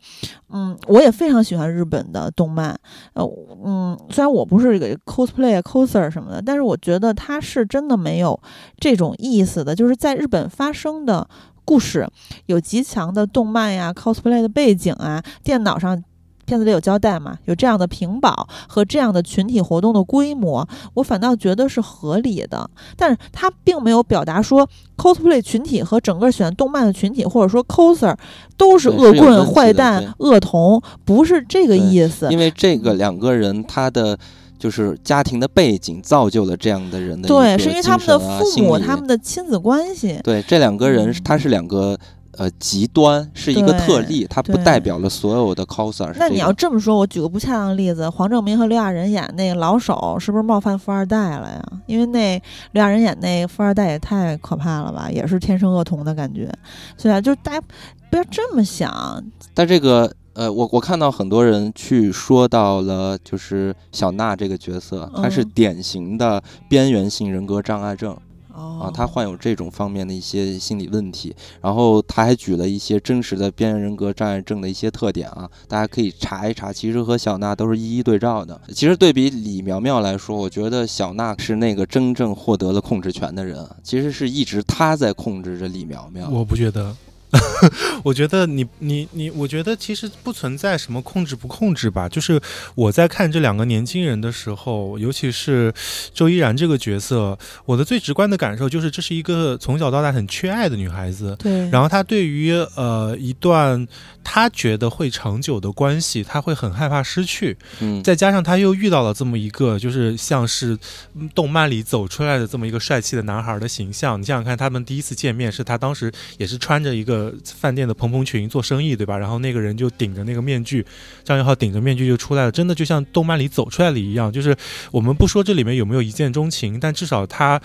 [0.49, 2.76] 嗯，我也非常喜欢日本的动漫，
[3.12, 3.22] 呃，
[3.64, 8.41] 嗯，虽然我不是 cosplay coser 什么的，但是我觉得它是真的没有
[8.80, 11.28] 这种意思的，就是在日本发生的
[11.66, 12.09] 故事
[12.47, 16.03] 有极强的动漫呀、cosplay 的背景啊，电脑上。
[16.47, 17.37] 片子里有交代嘛？
[17.45, 22.71] 有这样的屏保和这样的群体活动的规模，我反倒觉得是合理的。
[22.97, 24.67] 但是他并没有表达说
[24.97, 28.17] cosplay 群体和整个喜欢动漫的群体，或者说 coser
[28.57, 32.29] 都是恶棍、坏蛋、恶童，不是这个意思。
[32.31, 34.17] 因为这个两个人他的
[34.59, 40.19] 就是家庭的背景造就了这样的人的一对，是因为他们的父母、他们的亲子关系。
[40.23, 41.99] 对这两个人嗯他是两个
[42.37, 51.62] 呃极端，是一个特例，它不代表了所有的 coser 那你要这么说，我举个不恰当的例子，黄正明和刘亚仁演那个老手，是不是冒犯富二代了呀？
[51.87, 52.41] 因为那
[52.72, 56.53] 刘亚仁演那个富二代也太可怕了吧，也是天生恶童的感觉。
[56.97, 57.66] 所以啊，就是大家
[58.11, 59.22] 不要这么想，
[59.55, 68.18] 但这个呃，我我看到很多人去说到了，就是小娜这个角色，她是嗯典型的边缘性人格障碍症哦
[68.57, 71.35] 啊，他患有这种方面的一些心理问题。
[71.61, 78.61] 然后他还举了一些真实的边缘人格障碍症的一些特点啊，大家可以查一查，其实和小娜都是一一对照的。
[78.69, 86.29] 其实对比李苗苗来说，我觉得小娜是那个真正获得了控制权的人，啊其实是一直她在控制着李苗苗。
[86.29, 86.95] 我不觉得。
[88.05, 92.09] 我觉得你你你，我觉得其实不存在什么控制不控制吧。
[92.09, 92.41] 就是
[92.74, 95.72] 我在看这两个年轻人的时候，尤其是
[96.14, 101.37] 周依然这个角色，我的最直观的感受就是，这是一个从小到大很缺爱的女孩子。
[101.39, 103.87] 对，然后她对于呃一段
[104.22, 107.57] 她觉得会长久的关系，她会很害怕失去。
[107.80, 110.78] 嗯，再加上她又遇到了这么一个，就是像是
[111.14, 114.20] 嗯动漫里走出来的这么一个帅气的男孩的形象。
[114.20, 119.16] 你想想看，他们第一次见面是他当时也是穿着一个饭店的蓬蓬裙做生意，对吧？
[119.16, 120.85] 然后那个人就顶着那个面具，
[121.24, 124.33] 张元浩顶着面具就出来了，真的就像动漫里走出来的一样。
[124.33, 124.57] 就是
[124.91, 127.61] 我们不说这里面有没有一见钟情，但至少他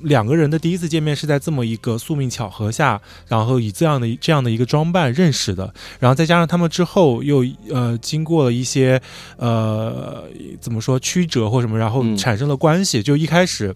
[0.00, 9.00] 两个人的第一次见面是在这么一个宿命巧合下，然后以这样的这样的一个装扮认识的，然后再加上他们之后又呃经过了一些。
[9.38, 10.24] 呃，
[10.60, 13.02] 怎么说曲折或什么，然后产生了关系。
[13.02, 13.74] 就一开始，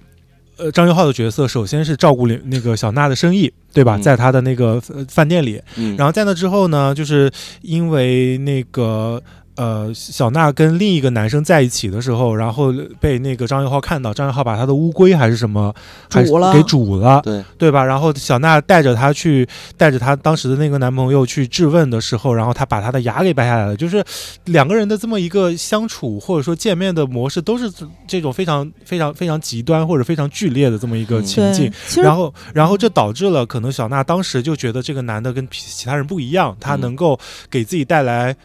[0.60, 3.96] 呃，张佑浩的角色首先是照顾那个小娜的生意，对吧？
[3.96, 7.30] 嗯在他的那个呃饭店里，嗯，然后在那之后呢，就是
[7.62, 9.22] 因为那个。
[9.56, 15.74] 呃，小娜跟另一个男生在一起的时候，然后被那个张元浩看到，张元浩把他的乌龟还是什么，
[16.08, 16.24] 给
[16.62, 17.84] 煮了，对，对吧？
[17.84, 19.46] 然后小娜带着他去，
[19.76, 23.76] 带着她当时的那个男朋友去质问的时候，然后他把他的牙给掰下来了。
[23.76, 24.02] 就是
[24.46, 27.70] 两个人的这么一个相处或者说见面的模式，都是
[28.06, 31.70] 这种非常非常非常极端或者非常剧烈的这么一个嗯情境
[32.02, 37.18] 然后，然后这导致了可能小娜当时就觉得这个男的跟其其他人不一样，他嗯能够
[37.50, 38.34] 给自己带来。
[38.34, 38.36] 呃，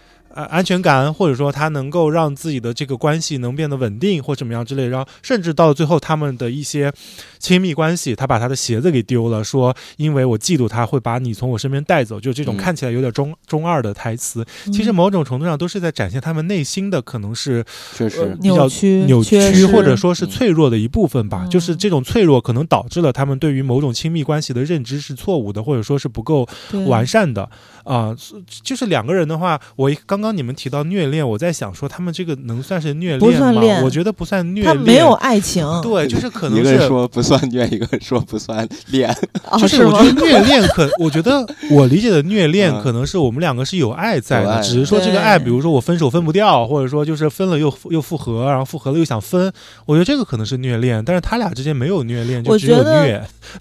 [0.44, 6.92] 安全感，或者说他能够让自己的这个关系能变得稳定，或怎么样之类，然后甚至到最后他们的一些
[7.40, 12.58] 亲密关系，他把他的鞋子给丢了，说因为我嫉妒他会把你从我身边带走，就这种嗯。
[12.58, 17.64] 看起来有点中中二的台词，嗯其实某种程度上都是在展现他们内心的可能是
[17.96, 20.30] 确实，比较扭曲、扭曲或者说是嗯。
[20.30, 21.50] 脆弱的一部分吧，嗯。
[21.50, 26.48] 就是这种脆弱可能导致了他们对于某种亲密关系的认知是错误的，或者说是不够
[26.88, 27.50] 完善的
[27.84, 28.34] 啊、是
[28.64, 33.38] 就是两个人的话，我一刚刚你们提到虐恋，我在想说他们这个能算是虐恋吗？
[33.38, 36.88] 算恋我觉得不算虐恋，他没有爱情，对，就是可一个人能是。
[36.88, 39.16] 说不算虐，一个人说不算恋。
[39.50, 49.52] 哦就是我觉得虐恋可， 我觉得我理解的虐恋嗯可能是我们两个是有爱在的，只是说这个爱，比如说我分手分不掉，或者说就是分了又又复合，然后复合了又想分，
[49.86, 53.16] 我觉得这个可能是虐恋，但是他俩之间没有虐恋，就只有我觉得虐。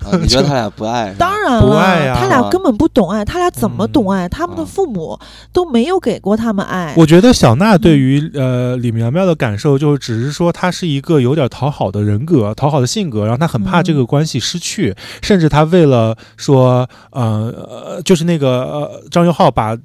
[0.05, 1.15] 啊， 你觉得他俩不爱？
[1.19, 4.29] 当然了，不爱呀他俩根本不懂爱，他俩怎么嗯懂爱？
[4.29, 5.19] 他们的啊父母
[5.53, 6.53] 都没有给过他
[6.97, 19.77] 我觉得小娜对于呃李苗苗的感受，就是只是说她是一个有点讨好的人格、讨好的性格，然后她很怕这个关系失去，甚至她为了说呃呃，就是那个呃张元浩把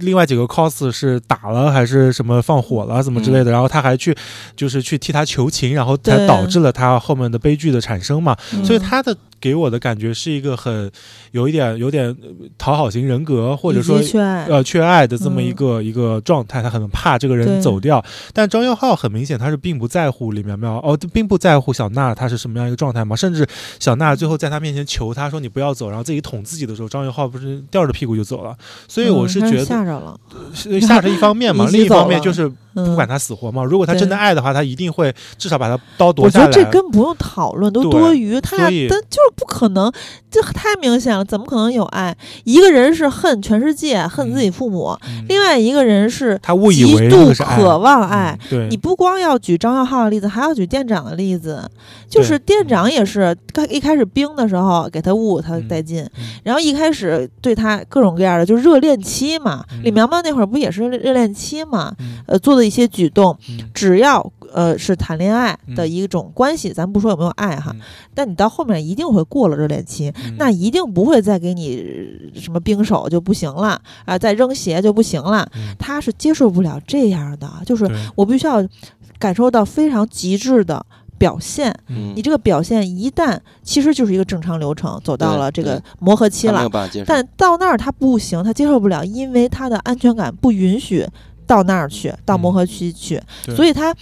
[0.00, 4.14] 另外几个 cos 是打了还是什么放火了怎么之类的，然后她还去
[4.56, 8.36] 就是去替他求情，然后才导致了他后面的悲剧的产生嘛。
[8.54, 8.64] 嗯。
[8.64, 10.90] 所以她的给我的感觉是一个很
[11.30, 18.04] 有一点有点呃讨好型人格，或者说缺，呃缺爱的这么一嗯个、一个状态，他很怕这个人走掉。
[18.32, 23.14] 但张佑浩很明显他是并不在乎李苗苗，哦，并不在乎小娜她是什么样一个状态嘛。
[23.16, 23.46] 甚至
[23.78, 28.56] 小娜最后在他面前求他说你不要走，然后自己捅自己的时候，张佑浩不是吊着屁股就走了。
[28.86, 30.18] 所以我是觉得吓着了，
[30.54, 32.50] 是吓着一方面嘛， 另一方面就是
[32.84, 33.64] 不不管他死活嘛。
[33.64, 36.58] 如果他真的爱的话，他一定会至少把他刀夺下来我觉。
[36.58, 38.40] 得这根本不用讨论，都多余。
[38.40, 39.92] 他俩但就是不可能，
[40.30, 42.16] 这太明显了，怎么可能有爱？
[42.44, 48.38] 一个人是恨全世界，恨自己父母；嗯另外一个人是他误以为那度渴望爱。
[48.42, 51.68] 嗯对，你不光要举张耀浩的例子，还要举店长的例子。
[52.08, 59.64] 就是店长也是，刚一开始冰的时候给他误他嗯带劲，嗯然后一开始对他各种各样的，就热恋期嘛。
[59.72, 61.94] 嗯李苗苗那会儿不也是热恋期嘛？
[61.98, 63.68] 嗯呃，做的一些举动，嗯。
[63.74, 65.90] 只要呃是谈恋爱的嗯。
[65.90, 67.80] 一种关系，咱不说有没有爱哈，嗯。
[68.14, 70.36] 但你到后面一定会过了热恋期，嗯。
[70.38, 75.74] 那一定不会再给你呃什么冰手就不行了啊、再扔鞋就不行了，嗯。
[75.78, 78.64] 他是接受不了这样的，就是我必须要
[79.18, 80.84] 感受到非常极致的
[81.18, 81.74] 表现。
[81.88, 82.12] 嗯。
[82.14, 86.68] 你这个表现一旦其实就是一个正常流程，走到了这个磨合期了。
[87.06, 91.06] 但到那儿他不行，他接受不了，因为他的安全感不允许
[91.48, 93.92] 到那儿去，到磨合期去，对所以他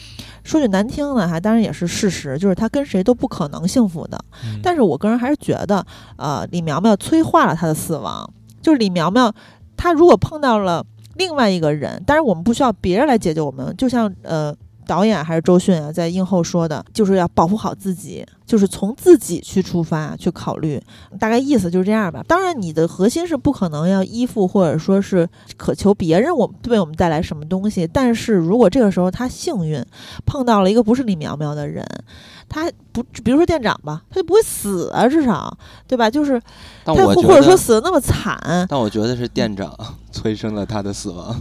[0.45, 4.23] 说句难听的哈，当然也是事实，就是他跟谁都不可能幸福的。
[4.45, 5.87] 嗯但是我个人还是觉得，
[6.17, 8.29] 呃，李苗苗催化了他的死亡，
[8.61, 9.33] 就是李苗苗，
[9.77, 10.85] 他如果碰到了
[11.15, 14.55] 另外一个人，但是我们不需要别人来解救我们，就像呃。
[14.87, 20.81] 导演还是周迅啊，在映后说的，就是要保护好自己，就是从自己去出发去考虑，
[21.19, 22.23] 大概意思就是这样吧。
[22.27, 27.87] 当然，你的核心是不可能要依附或者说是渴求别人我为我们带来什么东西。
[27.87, 29.85] 但是如果这个时候他幸运
[30.25, 31.85] 碰到了一个不是李苗苗的人，
[32.49, 35.57] 他不，比如说店长吧，他就不会死啊，至少
[35.89, 36.09] 对吧？
[36.09, 36.41] 就是
[36.85, 38.39] 他或或者说死的那么惨
[38.69, 39.77] 但我觉得是店长
[40.13, 41.41] 催生了他的死亡，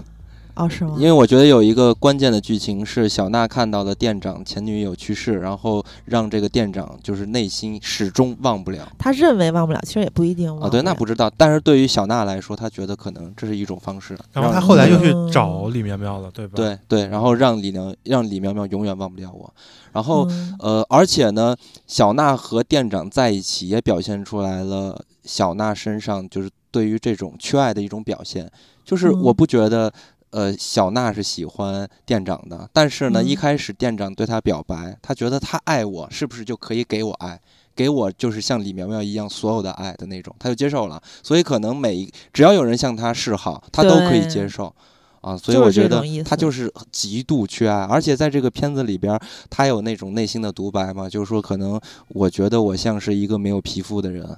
[0.56, 0.96] 哦，是吗？
[0.98, 8.88] 因为我觉得有一个关键的剧情是小娜看到了店长前女友去世，然后让这个店长就是内心始终忘不了。
[8.98, 11.30] 他认为忘不了，其实也不一定啊，对，那不知道。
[11.36, 14.18] 但是对于小娜来说，她觉得可能这是一种方式。
[14.32, 19.54] 然后让他后来又去嗯找李苗苗了，对吧？，对对，然后让李苗让李苗苗永远忘不了我。
[19.92, 21.56] 然后嗯呃，而且呢，
[21.86, 28.50] 小娜和店长在一起，也表现出来了小娜身上就是对于这种缺爱的一种表现。
[28.84, 29.92] 就是我嗯不觉得，
[30.36, 37.40] 呃，小娜是喜欢店长的，但是呢，一嗯开始店长对她表白，她觉得他爱我，是不是就可以给我爱？
[37.74, 41.02] 给我就是像李苗苗一样所有的爱的那种，她就接受了。
[41.24, 44.76] 所以可能每一只要有人向她示好，她都可以接受。
[45.22, 51.80] 啊，所以我觉得她就是极度缺爱，而且在这个片子里边儿，她有那种内心的独白嘛，就是说可能
[52.10, 54.38] 我觉得我像是一个没有皮肤的人，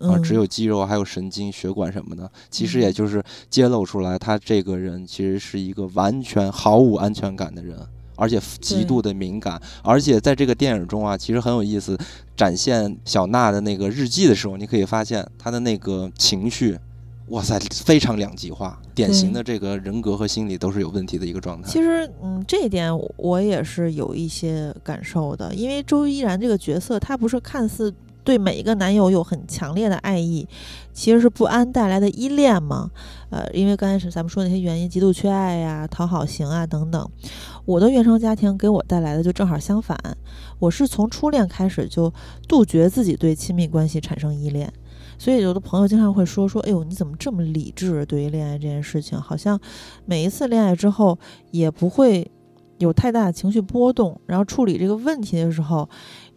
[0.00, 7.78] 啊，只嗯有肌肉还有神经、血管什么的，其实也嗯就是揭露出来，他这个人其实是一个完全毫无安全感的人，
[8.16, 9.60] 而且极度的敏感。
[9.82, 11.98] 而且在这个电影中啊，其实很有意思，
[12.36, 16.78] 展现小娜的那个日记的时候，你可以发现她的那个情绪。
[17.30, 21.68] 哇塞，非常两极化，典型的这个人格和心理都是有问题的一个状态。
[21.68, 27.92] 其实，嗯，这一点我我也是有一些感受的，因为周依然这个角色，她不是看似
[28.28, 30.46] 对每一个男友有很强烈的爱意，
[30.92, 32.90] 其实是不安带来的依恋嘛。
[33.30, 37.10] 呃，因为刚开始咱们说那些原因，极度缺爱呀、讨好型啊等等，
[37.64, 39.98] 我的原生家庭给我带来的就正好相反，
[40.58, 42.12] 我是从初恋开始就
[42.46, 44.70] 杜绝自己对亲密关系产生依恋。
[45.16, 48.04] 所以有的朋友经常会说说，哎呦，你怎么这么理智？
[48.04, 49.58] 对于恋爱这件事情，好像
[50.04, 51.18] 每一次恋爱之后
[51.50, 52.30] 也不会
[52.76, 55.88] 有太大的情绪波动，然后处理这个问题的时候，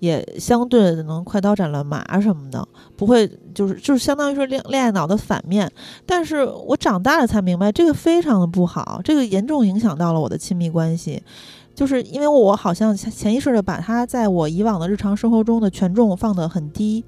[0.02, 2.68] 也相对的能快刀斩乱麻什么的，
[2.98, 5.72] 不会就是就是相当于说恋恋爱脑的反面。
[6.08, 11.22] 但是我长大了才明白，这个非常的不好，这个严重影响到了我的亲密关系。
[11.76, 17.04] 就是因为我好像潜意识的把它在我以往的日常生活中的权重放得很低，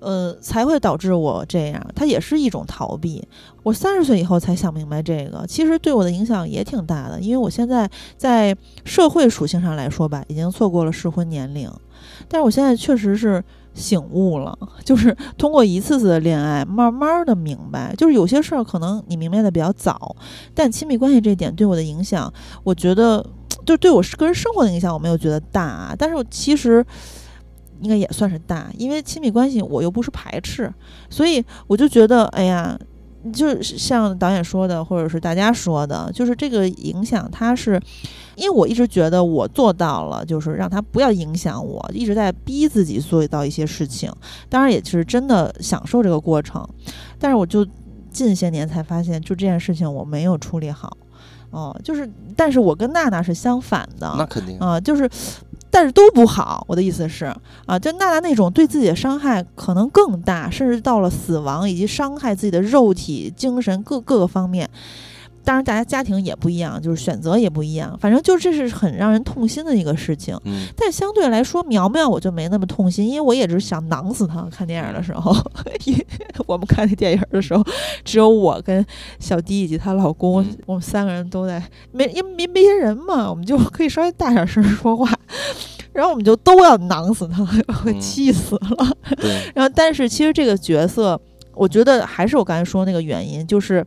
[0.00, 1.86] 呃，才会导致我这样。
[1.94, 3.22] 它也是一种逃避。
[3.62, 7.20] 我三十岁以后才想明白这个，其实对我的影响也挺大的。
[7.20, 11.70] 因为我现在在社会属性上来说吧，已经错过了适婚年龄，
[12.28, 13.42] 但是我现在确实是
[13.72, 20.16] 醒悟了， 就是通过一次次的恋爱，慢慢的明白，就是有些事儿可能你明白的比较早，
[20.54, 22.32] 但亲密关系这点对我的影响，
[22.62, 23.24] 我觉得
[23.64, 26.84] 就对我个人生活的影响，我没有觉得大，但是我其实。
[27.80, 30.72] 应该也算是大，因为亲密关系我又不是排斥，
[31.10, 32.78] 所以我就觉得，哎呀，
[33.32, 37.78] 就像导演说的，或者是大家说的，就是这个影响，它是，
[38.36, 44.12] 因为我一直觉得我做到了，就是让他不要影响我，一直在逼自己做到一些事情，
[44.48, 46.66] 当然也是真的享受这个过程，
[47.18, 47.66] 但是我就
[48.10, 50.96] 近些年才发现，就这件事情我没有处理好，
[51.50, 55.08] 哦、就是，但是我跟娜娜是相反的，那肯定，啊、就是，
[55.70, 56.64] 但是都不好。
[56.68, 57.24] 我的意思是
[57.66, 64.68] 啊，就娜娜那种对自己的伤害可能更大，甚至到了死亡以及伤害自己的肉体、精神各各个方面。
[65.44, 67.96] 当然，大家家庭也不一样，就是选择也不一样。
[68.00, 70.38] 反正就这是很让人痛心的一个事情。
[70.44, 74.42] 嗯，但相对来说，苗苗我就没那么痛心，因为我也只是想囊死他。
[74.50, 75.34] 看电影的时候，
[76.46, 77.62] 我们看那电影的时候，
[78.04, 78.84] 只有我跟
[79.18, 81.62] 小迪以及她老公，嗯我们三个人都在，
[81.92, 85.10] 没因为没没人嘛，我们就可以稍微大点声说话，
[85.92, 88.96] 然后我们就都要囊死他，会嗯气死了。
[89.16, 91.20] 对，然后，但是其实这个角色，
[91.54, 93.84] 我觉得还是我刚才说那个原因，就是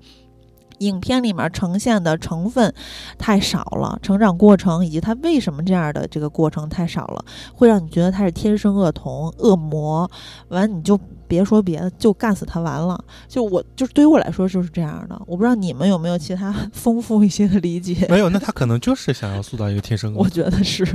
[0.80, 2.74] 影片里面呈现的成分
[3.18, 10.10] 太少了，成长过程以及他为什么这样的这个过程太少了，会让你觉得他是天生恶童、恶魔，
[10.50, 13.04] 完你就别说别的，就干死他完了。
[13.28, 18.06] 就我就是对于我来说就是这样的，我不知道你们有没有其他丰富一些的理解？
[18.10, 20.86] 没有，那他可能就是想要塑造一个天生恶我，觉得是，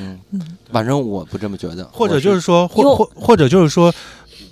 [0.00, 0.18] 嗯。
[0.30, 0.40] 嗯，
[0.70, 3.92] 反正我不这么觉得，或者就是说，或或或者就是说，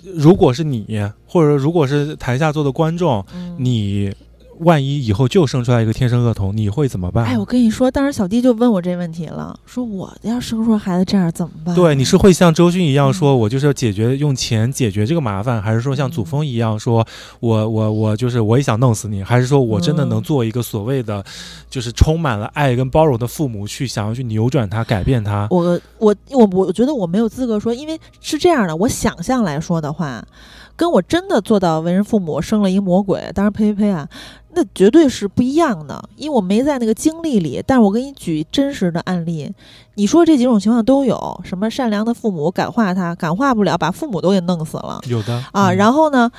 [0.03, 0.85] 如果是你，
[1.27, 3.55] 或者如果是台下坐的观众，嗯。
[3.57, 4.13] 你
[4.59, 7.25] 万一以后就生出来一个天生恶童，你会怎么办？
[7.25, 11.75] 哎，我跟你说，当时小弟就问我这问题了，说我要生出孩子这样怎么办？
[11.75, 17.05] 对，你是会像周迅一样说，嗯我就是要解决用钱解决这个麻烦，还是说像祖峰一样说，
[17.39, 21.23] 我我我就是我也想弄死你，还是说我真的能嗯做一个所谓的，
[21.69, 25.47] 就是充满了爱跟包容的父母，去想要去扭转他、改变他？
[25.51, 30.25] 我我我我觉得我没有资格说，因为是这样的，我想象来说的话，
[30.75, 34.07] 跟我真的做到为人父母生了一魔鬼，当然呸呸呸啊，
[34.55, 37.61] 那绝对是不一样的，因为我没在那个经历里。
[37.67, 39.51] 但是我给你举真实的案例，
[39.95, 46.31] 你说这几种情况都有，什么善良的父母感化他，感化不了，把父母都给弄死了有的啊，嗯然后呢？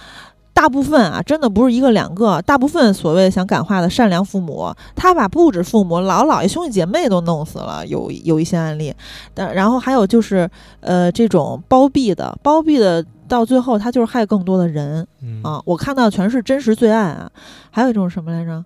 [0.57, 8.95] 大部分啊，真的不是一个两个，大部分所谓想感化的善良父母，他把不止父母、姥姥姥爷、兄弟姐妹都弄死了，有有一些案例。
[9.35, 10.51] 但然后还有就是，
[10.81, 15.61] 呃，这种包庇的，包庇的到最后他就是害更多的人嗯啊。
[15.67, 17.31] 我看到全是真实罪案啊。
[17.71, 18.65] 还有一种什么来着？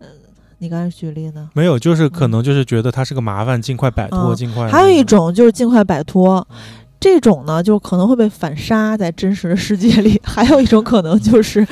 [0.00, 0.06] 嗯、
[0.56, 1.50] 你刚才举例呢？
[1.52, 4.66] 没有，就是可能就是觉得他是个麻烦，尽快摆脱，嗯尽快。
[4.66, 6.46] 还有一，种就是尽快摆脱。
[6.50, 6.56] 嗯
[7.00, 11.66] 这种呢，就可能会被反杀在真实的世界里； 还有一种可能就是，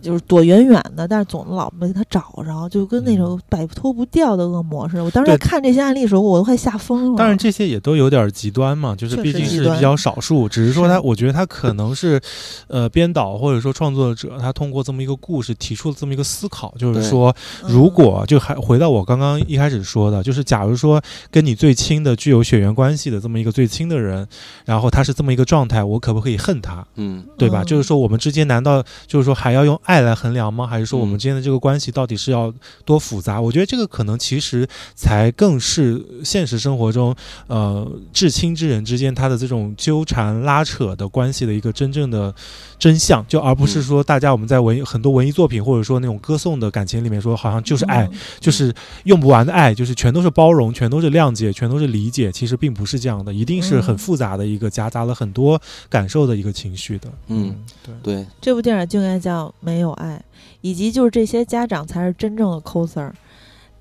[0.00, 5.04] 就是躲远远的，但是总老被他找着，就跟那种摆脱不掉的恶魔似的。
[5.04, 7.18] 我当时看这些案例的时候，我都快吓疯了。
[7.18, 10.48] 当然，这些也都有点极端嘛，就是毕竟是比较少数。
[10.48, 12.20] 只是说他，我觉得他可能是，
[12.68, 21.00] 呃，编导或者说创作者，他通过这么一个故事提出了这么一个思考，就是说，嗯如果就还回到我刚刚一开始说的，就是假如说
[21.30, 24.26] 跟你最亲的、具有血缘关系的这么一个最亲的人，
[24.64, 26.86] 然后他是这么一个状态，我可不可以恨他？
[26.96, 27.62] 嗯对吧？
[27.62, 30.64] 嗯就是说，我们之间难道就是说还要用爱来衡量吗？
[30.64, 32.54] 还是说我们嗯之间的这个关系到底是要
[32.84, 33.40] 多复杂？
[33.40, 37.12] 我觉得这个可能其实才更是现实生活中，
[37.48, 42.32] 呃，至亲之人之间他的这种纠缠拉扯的关系的一个真正的
[42.78, 48.72] 真相，就而不是嗯说大家我们在文艺很多文艺作品或者说那种歌颂的感情里面说，好像就是爱，嗯就是
[49.04, 52.30] 用不完的爱，就是全都是包容，全都是谅解，全都是理解。
[52.30, 57.08] 其实并不是这样的，一定是很嗯复杂的一个夹杂了很多感受的一个情绪的。
[57.28, 57.54] 嗯，
[58.02, 58.10] 对。
[58.10, 60.22] 对，这部电影就应该叫《没有爱》，
[60.60, 63.10] 以及就是这些家长才是真正的 coser。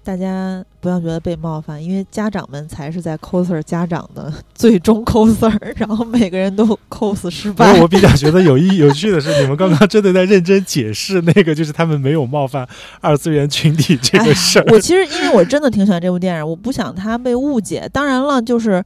[0.01, 7.79] 大家不要觉得被冒犯，因为家长们才是在 coser 家长的 最终 coser，然后每个人都 cos 失败。
[7.79, 12.67] 我比较觉得有意有趣的是，你们刚刚真的在认真解释那个，就是他们没有冒犯
[13.01, 14.65] 二次元群体这个事儿。
[14.71, 17.87] 我其实因为我真的挺喜欢这部电影，我不想它被误解。
[17.93, 18.83] 当然了，就是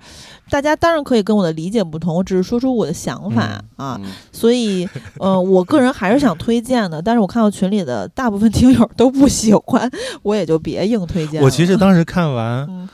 [0.53, 3.99] 大家当然可以跟我的理解不同，我只是说出我的想法、啊。
[3.99, 9.89] 嗯所以，呃，我个人还是想推荐的，但是我看到群里的大部分听友都不喜欢，
[10.21, 11.45] 我也就别硬推荐了。
[11.45, 12.87] 我其实当时看完， 嗯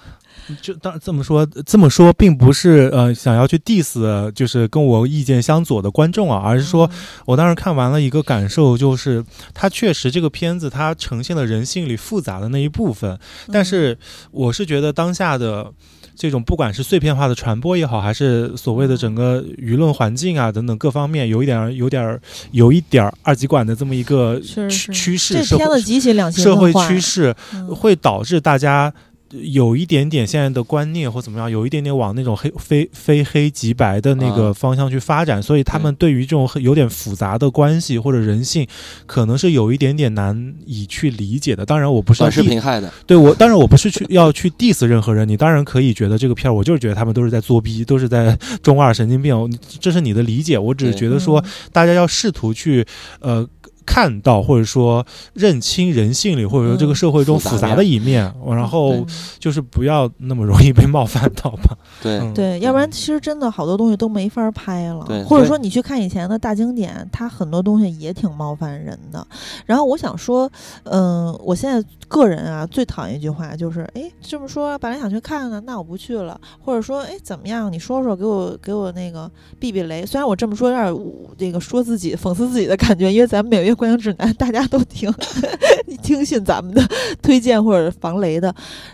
[0.61, 6.91] 就当这么说，这么说并不是呃想要去 diss，就是跟我意见相左的观众啊，而是说嗯
[7.25, 9.23] 我当时看完了一个感受，就是
[9.53, 13.19] 它确实这个片子它呈现了人性里复杂的那一部分，
[13.51, 13.97] 但是
[14.31, 15.71] 我是觉得当下的
[16.19, 22.19] 这种不管是碎片化的传播也好，还是所谓的整个舆论环境啊等等各方面，有一点儿有点儿
[22.51, 28.93] 有一点儿二极管的这么一个趋趋势，这社会片子极其两极社会趋势嗯会导致大家。
[29.31, 36.09] 有一点点现在的观念或怎么样，有一点点往那种黑非非黑即白的那个啊方向去发展，所以他们对。
[36.09, 38.67] 于这种很有点复杂的关系或者人性，
[39.05, 41.63] 可能是有一点点难以去理解的。
[41.63, 50.57] 当然，我不是要短视频害的，对我，当然我不是去要去 diss 任何人，你当然可以觉得这个片儿，我就是觉得他们都是在作逼，都是在中二神经病，这是你的理解。
[50.57, 52.83] 我只是觉得说，大家要试图去
[53.19, 53.47] 呃
[53.89, 55.03] 看到或者说
[55.33, 59.07] 认清人性里或者说这个社会中复杂的一面，然后嗯
[59.39, 61.75] 就是不要那么容易被冒犯到吧。
[61.99, 69.25] 对，嗯对，要不然其实真的好多东西都没法拍了，对或者说你去看以前的大经典，它很多东西也挺冒犯人的。
[69.65, 70.47] 然后我想说，
[70.83, 77.73] 嗯、我现在个人啊最讨厌一句话就是，哎，这么说本来想去看呢，那我不去了，或者说，哎，怎么样？
[77.73, 80.05] 你说说，给我给我那个避避雷。
[80.05, 85.09] 虽然我这么说有点侮这个说自己讽刺自己的感觉，因为咱们每月观影指南大家都挺
[86.03, 86.85] 听信咱们的
[87.21, 88.53] 推荐或者防雷的，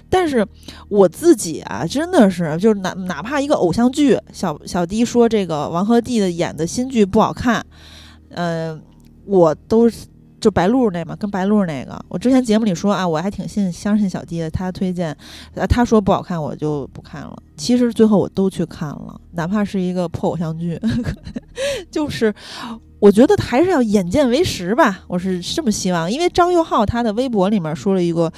[0.09, 0.45] 但是
[0.87, 7.65] 我自己啊，真的是就是哪哪怕一个偶像剧，小小迪说这个王鹤棣的演的新剧不好看，
[8.29, 8.79] 呃，
[9.25, 9.89] 我都
[10.39, 15.15] 就白鹿那嘛，跟白鹿那个，我之前节目里说啊，我还挺信相信小迪的，他推荐，
[15.55, 17.35] 呃，他说不好看，我就不看了。
[17.57, 20.79] 其实最后我都去看了，哪怕是一个破偶像剧，
[21.89, 22.31] 就是
[23.05, 26.11] 我觉得还是要眼见为实吧，我是这么希望。
[26.11, 28.33] 因为张佑浩他的微博里面说了一个。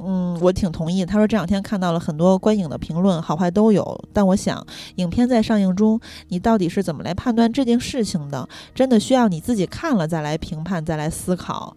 [0.00, 1.04] 嗯，我挺同意。
[1.04, 4.00] 他说这两天看到了很多观影的评论，好坏都有。
[4.12, 4.64] 但我想，
[4.94, 8.48] 影片在上映中，你到底是怎么来判断这件事情的？
[8.74, 11.76] 真的需要你自己看了再来评判，再来思考。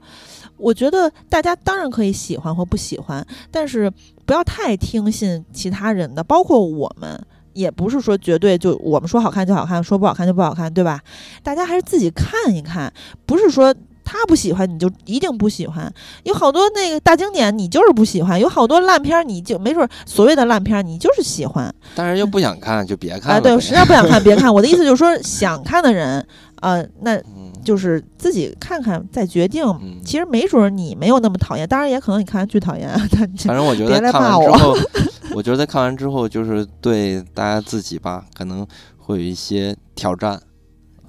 [0.56, 3.91] 我觉得大家当然可以喜欢或不喜欢，但是
[4.26, 7.20] 不要太听信其他人的，包括我们，
[7.53, 10.99] 也不是说绝对就我们说好看就好看，说不好看就不好看，对吧？
[11.44, 12.91] 大家还是自己看一看，
[13.26, 13.73] 不是说。
[14.12, 15.90] 他不喜欢你就一定不喜欢，
[16.24, 23.36] 有好多那个大经典你就是不喜欢，有好多烂片你就没准所谓的烂片你就是喜欢，但是又不想看就别看。
[23.36, 24.54] 啊，对，实在不想看别看。
[24.54, 26.26] 我的意思就是说，想看的人，
[26.60, 27.18] 呃，那
[27.64, 29.64] 就是自己看看再决定。
[30.04, 32.90] 其实没准你没有那么讨厌，当然也可能你看完巨讨厌。
[33.46, 34.76] 反正我觉得看完之后，
[35.34, 38.68] 我觉得看完之后就是对大家自己吧，可能
[38.98, 40.38] 会有一些挑战。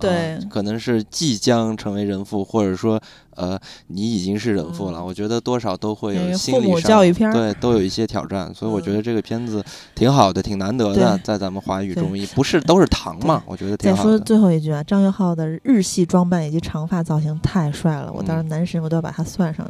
[0.02, 3.00] 对，可能是即将成为人父，或者说。
[3.36, 7.02] 呃，你已经是人父了，我觉得多少都会有心理上
[7.32, 9.64] 对都有一些挑战，所以我觉得这个片子
[9.94, 13.96] 挺好的，挺难得的，在咱们华语中，也不是 都是糖嘛，我觉得挺好。
[13.96, 19.66] 再说最后一句啊，张元浩的日系装扮以及长发造型太帅了，我当时男神我都要把他算上，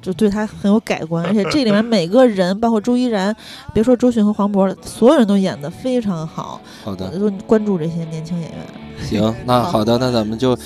[0.00, 1.24] 就对他很有改观。
[1.26, 3.34] 而且这里面每个人，包括周依然，
[3.74, 6.60] 别说周迅和黄渤了，所有人都演的非常好。
[6.84, 8.60] 好的，都关注这些年轻演员。
[9.02, 10.56] 行，那好的，那咱们就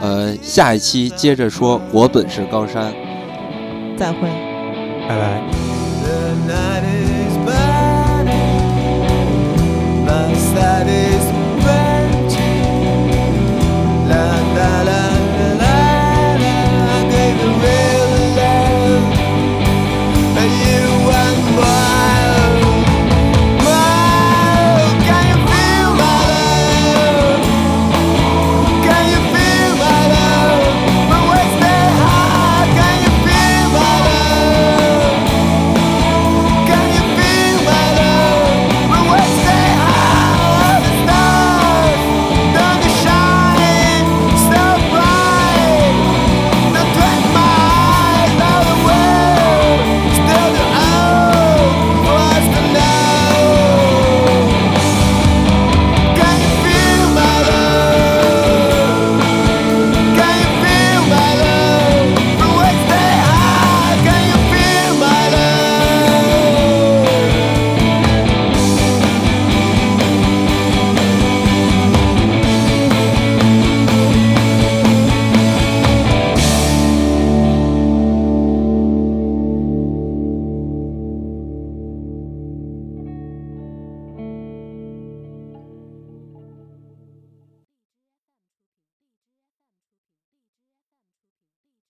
[0.00, 1.81] 呃下一期接着说。
[1.90, 2.92] 我本是高山。
[3.96, 4.28] 再会，
[5.08, 5.42] 拜拜。